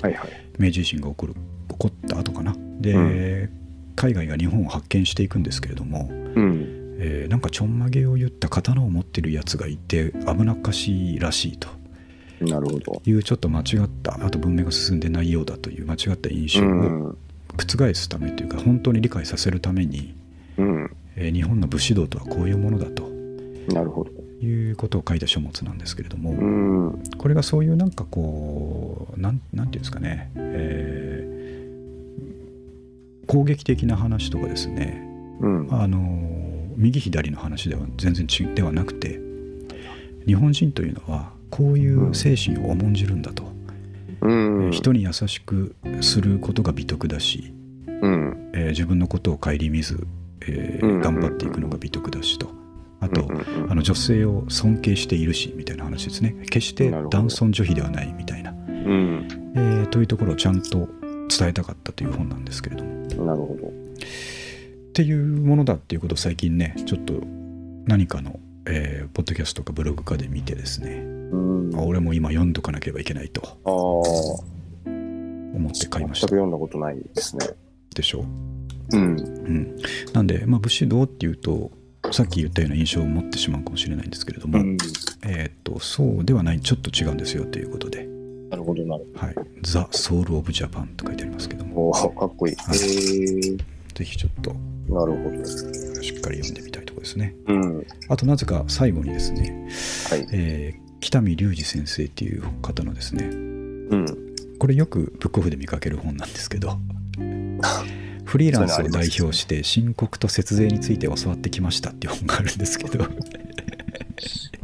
[0.02, 0.30] はいはい。
[0.58, 3.50] 明治維新が起こる起こった後かなで、うん
[3.94, 6.66] 海外が日本を発見していくんですけれども、うん。
[6.98, 11.68] えーなんかちょんまげを言った刀を持ってるやつがいて危なっかしいらしいと
[12.40, 13.02] なるほど。
[13.04, 17.16] いうちょっと間違ったあと文明が進んでないようだという間違った印う象をん。
[17.56, 20.14] 覆すためというか本当に理解させるために、
[20.58, 20.90] うん。
[21.16, 23.08] えー日本の武士道とはこういうものだと
[23.72, 24.10] なるほど。
[24.46, 27.02] いうことを書いた書物なんですけれども、うん。
[27.16, 31.36] これがそういうなんかこうなんなんていうんですかね、えー
[33.26, 35.02] 攻撃的な話とかですね
[35.40, 35.68] うん。
[35.74, 35.98] あの
[36.76, 39.18] 右左の話では全然違ではなくて
[40.26, 43.50] 日本人というのはこういう精神を重んじるんだと、
[44.20, 44.70] うん。
[44.72, 47.54] 人に優しくすることが美徳だし、
[47.86, 48.50] うん。
[48.52, 50.06] えー自分のことを顧みず、
[50.42, 52.50] えーうん頑張っていくのが美徳だしと
[53.00, 53.28] あと、
[53.68, 59.28] あの女性を尊敬しているしみたいな話ですね決して男尊女卑ではないみたいな、うん。
[59.54, 60.88] えーというところをちゃんと
[61.28, 62.92] 伝えたかったという本なんですけれども
[63.24, 63.68] なるほど。
[63.68, 63.70] っ
[64.92, 67.14] ていうものだっていうことを最近ねちょっと
[67.86, 71.15] 何かの、えーポッドキャストかブログかで見てですね、うん。
[71.74, 73.72] あ俺も今読んどかなければいけないとああ。
[74.86, 77.46] 思って買いました全く読んだことないですね。
[77.94, 78.24] でしょ
[78.92, 79.16] うん。
[79.16, 79.76] う、うん、
[80.12, 81.70] なんで、まあ、武士道っていうと
[82.12, 84.76] さっき言ったような印象を持ってしまうかもしれないんですけれども、うん。
[85.24, 88.06] えーっとそうではないちょっと違うんですよということで
[88.50, 92.08] なるほど、なるはい、ザ・ソウル・オブ・ジャパンと書いてありますけども、ほど。
[92.08, 92.54] おーかっこいい。
[92.54, 93.56] はいへえ。
[93.94, 94.54] ぜひちょっと
[94.88, 95.44] なるほど。
[96.02, 97.34] しっかり読んでみたいところですね。
[97.48, 97.86] うん。
[98.08, 99.68] あとなぜか最後にですね、
[100.10, 100.28] はい。
[100.32, 103.28] えー北見隆二先生っていう方のですね、う
[103.96, 104.06] ん。
[104.58, 106.78] これよくブックオフで見かける本なんですけど、
[108.24, 113.06] フリーランスを代表して申告と節税について教わってきましたっていう本があるんですけど、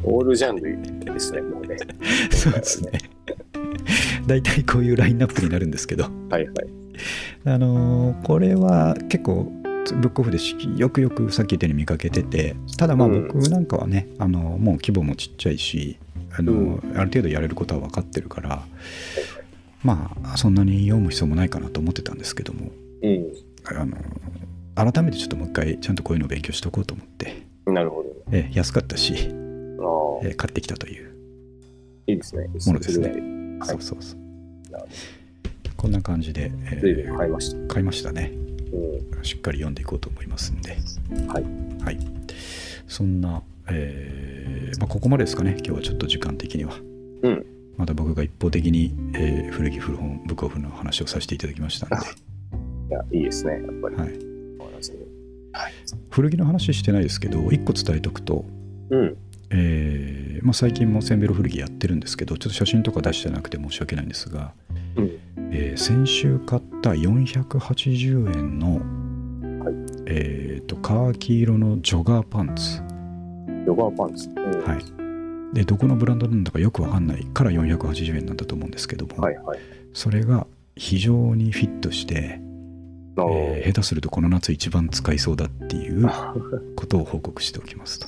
[0.03, 1.77] オールジャンルですね、もうね。
[2.31, 2.91] そうですね。
[4.27, 6.55] 大体こういうラインナップになるんですけど、はいはい。
[7.45, 9.53] あのーこれは結構
[10.01, 15.99] ブックオフでしよくよくさっき言ったように見かけててただまあうん僕なんかはね、あのもう規模もちっちゃいし
[16.37, 18.65] あの、ある程度やれることは分かってるから
[19.83, 22.71] まあそんなに読む必要もないかなと思ってたんですけども
[23.65, 23.97] あの
[24.75, 27.75] 改めてちょっともう一回ちゃんとこういうのを勉強しとこうと思って、うん。
[27.75, 28.09] なるほど。
[28.33, 29.15] え安かったし、
[30.23, 31.15] え買ってきたという
[32.07, 32.49] いいですね。
[32.67, 33.11] ものですね
[33.61, 34.19] はいそうそうそう
[35.77, 37.75] こんな感じで、えー買いました。
[37.75, 38.33] 買いましたね
[38.73, 39.25] うん。
[39.25, 40.77] しっかり読んでいこうと思いますんで
[41.29, 41.45] はい。
[41.85, 41.99] はい、
[42.89, 43.43] そんな、
[43.73, 46.75] えーまあ、ここまでですかね、今日はちょっと時間的には。
[47.23, 47.47] うん。
[47.77, 52.05] また僕が一方的に、えー古着古本ブックオフの話をさせていただきましたのい
[52.91, 53.53] や、いいですね。
[53.53, 53.97] やっぱり。
[53.97, 54.99] で、はい、変わらずに
[56.11, 58.45] 古着の話してないですけど、一個伝えておくと、
[58.91, 59.17] うん。
[59.51, 64.53] えーまあ、最近もセンベロ古着やってるんですけど、ちょっと写真とか出してなくて申し訳ないんですが、
[64.97, 65.19] うん。
[65.53, 68.77] えー先週買った480円の、
[69.65, 69.75] はい
[70.07, 72.81] えーとカーキ色のジョガーパンツ。
[73.67, 74.29] ヨガーパンツ。
[74.29, 74.75] うんは
[75.53, 79.59] い、でどこのブランドなんだかよくわかんないから480円なんだと思うんですけども、はいはい。
[79.93, 80.47] それが
[80.77, 82.41] 非常にフィットして、
[83.17, 86.35] あえー下手するとこの夏一番使いそうだっていうあ。
[86.77, 88.07] ことを報告しておきますと。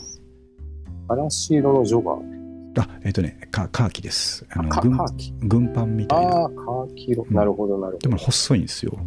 [1.08, 2.34] 嵐色のジョガー。
[2.76, 5.32] あえっ、とねカカーキですあのカ軍カーキ。
[5.42, 7.24] 軍パンみたいなああ、カーキ色。
[7.28, 8.98] うんなるほど、なるでも細いんですよ、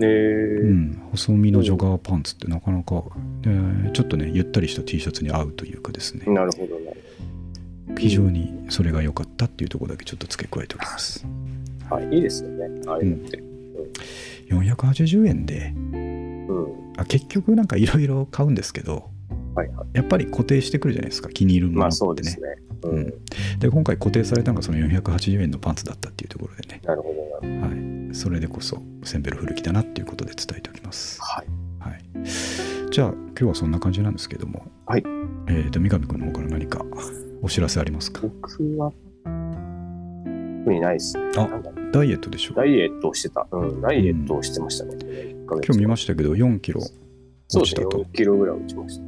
[0.00, 0.70] えうー。
[0.70, 3.02] ん、細身のジョガーパンツってなかなか、
[3.44, 7.02] えーちょっとねゆったりした T シャツに合うというかですねなるほど、なる
[7.98, 11.26] 非常にそれが良かったっていうところだけちょっと付け加えておきます
[11.88, 12.04] ほど。
[12.06, 12.16] はい。
[12.16, 12.82] いいですよね。
[12.86, 13.42] ああいうのって。
[14.50, 16.66] 480円でうん。
[16.96, 19.10] あ結局なんかいろいろ買うんですけど
[19.58, 19.86] はいはい。
[19.92, 22.48] やっぱり固定してくるじゃないですか気に入るものまあってね,、そうですね。
[22.82, 23.12] ううんん。
[23.58, 27.68] で今回固定されたのがその480円のパンツだったっていうところでね、なるほど、は
[28.12, 31.90] い、それでこそセンベロ古着だなっていうことで伝えておきますど。、はい。
[31.90, 32.04] はい、
[32.90, 35.02] じゃあ今日はそんな感じなんですけどもはい
[35.48, 36.84] えー、と三上君の方から何か
[37.42, 38.22] お知らせありますか？
[38.22, 38.92] 僕は、
[40.64, 41.30] 特にないですね。
[41.36, 41.48] あ
[41.92, 43.46] ダイエットでしょダイエットをしてた。
[43.50, 43.80] うん。
[43.80, 44.94] ダイエットをしてましたね。
[44.96, 46.80] 1ヶ月今日見ましたけど4キロ
[47.48, 47.84] そうですね。
[47.86, 49.07] 落ちたと4キロぐらい落ちました。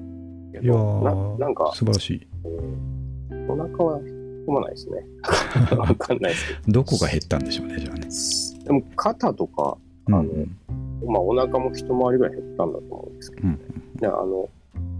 [0.62, 2.26] いやなーなんか、素晴らしい。
[3.30, 5.06] うん、お腹は引まないですね。
[5.76, 6.72] わかんないですけど。
[6.72, 8.08] どこが減ったんでしょうねじゃあね。
[8.64, 10.14] でも肩とか、うん。
[10.14, 10.28] あの
[11.06, 13.58] まあお腹も一回りぐらい減ったんだと思うんですけど、うん
[13.96, 14.48] であの、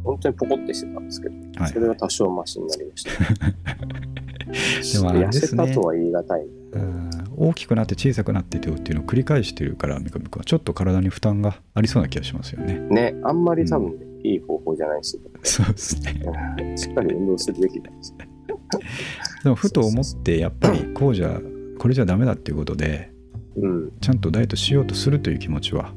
[0.04, 1.72] 本当にポコってしてたんですけど、はい。
[1.72, 3.11] それが多少マシになりました。
[4.98, 5.66] でもあれ痩ですね。
[5.66, 6.46] せたとは言い難い。
[6.72, 7.11] うん。
[7.36, 10.44] 大きくなって小さくなってっていうのを繰り返してるから三上君は。
[10.44, 12.78] ちょっと体に負担がありそうな気がしますよね。
[12.90, 16.22] ね、あんまり多分、いい方法じゃないし、そうですね
[16.58, 18.14] うん しっかり運動するべきです。
[19.44, 21.40] でもふと思ってやっぱりこうじゃ
[21.78, 23.10] これじゃダメだっていうことで
[23.56, 23.92] うん。
[24.00, 25.92] ちゃんとダイエットしようとするという気持ちは、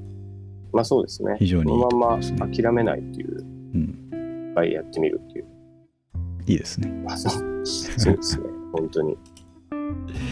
[0.71, 1.35] まあそうですね。
[1.39, 5.45] 非常にいいとこのまま諦めないっていううん、回やってみるっていう。
[6.45, 7.03] いいですね。
[7.07, 8.43] あそうそうですね、
[8.73, 9.17] 本当に。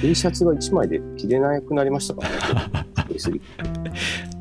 [0.01, 3.11] T シャツが1枚で着れなくなりましたからね、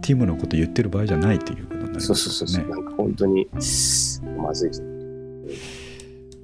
[0.02, 1.66] ティムのこと言ってる場合じゃないという
[2.08, 2.70] ことになりますそうそうそうそう、ね。
[2.70, 3.48] なんか本当に
[4.36, 4.82] まずいぞ。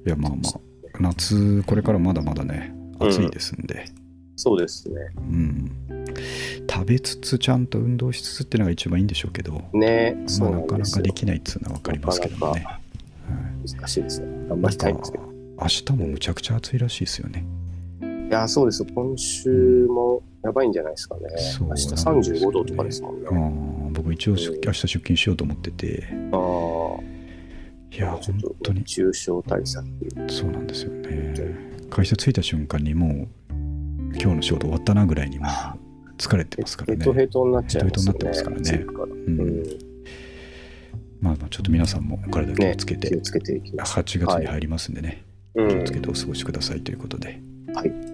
[0.05, 0.59] いや、まあまあ、
[0.99, 3.85] 夏、これからまだまだね、暑いですんで、
[4.35, 4.95] そうですね。
[5.17, 5.71] うん。
[6.69, 12.61] 食べつつ、ちゃんと運動しつつっていうのが一番いいんでしょうけど、ね、まあ、そうなかなかできないっていうのは分かりますけどもね。
[12.61, 12.87] なかはい
[13.67, 14.27] 難しいですね。
[14.47, 15.23] 頑張りたいんですけど。
[15.59, 17.43] 明日もむちゃくちゃ暑いらしいですよね。
[18.27, 18.83] いや、そうです。
[18.85, 21.21] 今週もやばいんじゃないですかね。
[21.37, 23.27] そう明日なんですよね35度とかですもんね。
[23.29, 29.87] あー僕一応出明日出勤しようと思ってて、ああ、いや、本当に熱中症対策。
[30.27, 31.55] そうなんですよね。
[31.89, 33.27] 会社着いた瞬間にもう、
[34.19, 35.49] 今日の仕事終わったなぐらいにもう
[36.17, 36.99] 疲れてますからね。
[36.99, 38.19] ヘトヘトになっちゃいますよね。
[38.19, 39.63] ヘトヘトになってますからね暑いからうんうん
[41.19, 45.23] まあまあちょっと皆さんもお体気をつけて、気をつけていきましょ8月に入りますんでね、
[45.55, 45.63] う。
[45.63, 47.41] う気をんつけてお過ごしくださいということで。
[47.73, 48.06] はい。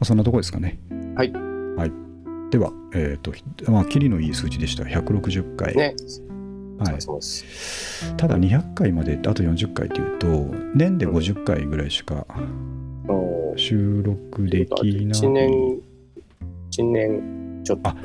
[0.00, 0.78] あ、そんなとこですかね。
[1.14, 1.32] はい。
[1.32, 1.92] はい。
[2.50, 3.32] では、えっ、と、
[3.70, 4.84] まあ、キリのいい数字でした。
[4.84, 5.74] 160回。
[5.76, 5.94] ね、
[6.80, 6.98] おはい。
[8.16, 10.26] ただ200回まであと40回というと、
[10.74, 12.26] 年で50回ぐらいしか
[13.56, 15.20] 収録できない。
[15.20, 15.80] 1年、
[16.70, 17.96] 一年ちょっとあ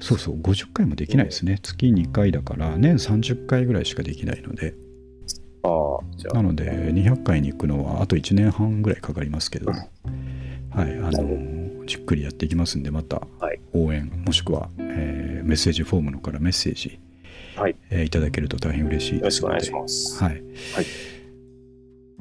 [0.00, 1.58] そうそう、50回もできないですね。
[1.62, 4.74] 月2回だから、年30回ぐらいしかできないので、
[5.62, 5.68] あ
[6.30, 10.21] あ、なので200回に行くのはあと1年半ぐらいかかりますけど、うん
[10.74, 16.98] はい、あのじっくりやっていきますんで、またはい応援、もしくは、えーメッセージフォームのからメッセージ、
[17.56, 20.22] はいえーいただけると大変嬉しいよろですのでしくお願いします。
[20.22, 20.32] はい。
[20.34, 20.42] はい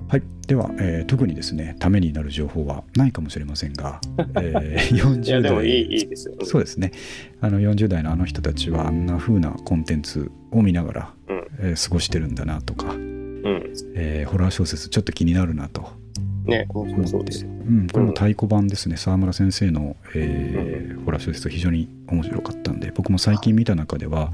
[0.07, 4.01] はい、では、えー特にですね、ためになる情報はないかもしれませんが、
[4.41, 6.35] えー40いや、でもいい、代いいですよ。
[6.43, 6.91] そうですね
[7.39, 13.73] あの40代のあの人たちはあんな風なコンテンツを見ながら、うんえー過ごしてるんだなとか、うん。
[13.95, 16.00] えーホラー小説ちょっと気になるなと
[16.45, 17.49] ね、本当思って、にそうですよ。
[17.49, 24.31] うん、これも太鼓判ですね、沢村先生の、えーホラー小説非常に面白かったんで僕も最近見た中では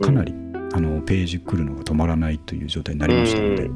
[0.00, 0.34] かなり、
[0.72, 3.70] あのページ来るのが止まらないという状態になりましたので、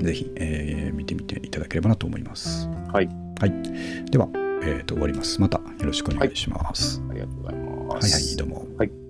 [0.00, 2.68] うぜひ、えー見てみていただければなと思います。
[2.92, 3.08] はい。
[3.40, 3.52] はい、
[4.10, 4.28] では、
[4.62, 5.40] えーと終わります。
[5.40, 7.02] またよろしくお願いします。
[7.10, 8.14] ありがとうございまはい、す。
[8.14, 8.66] はい、どうも。
[8.78, 9.01] はい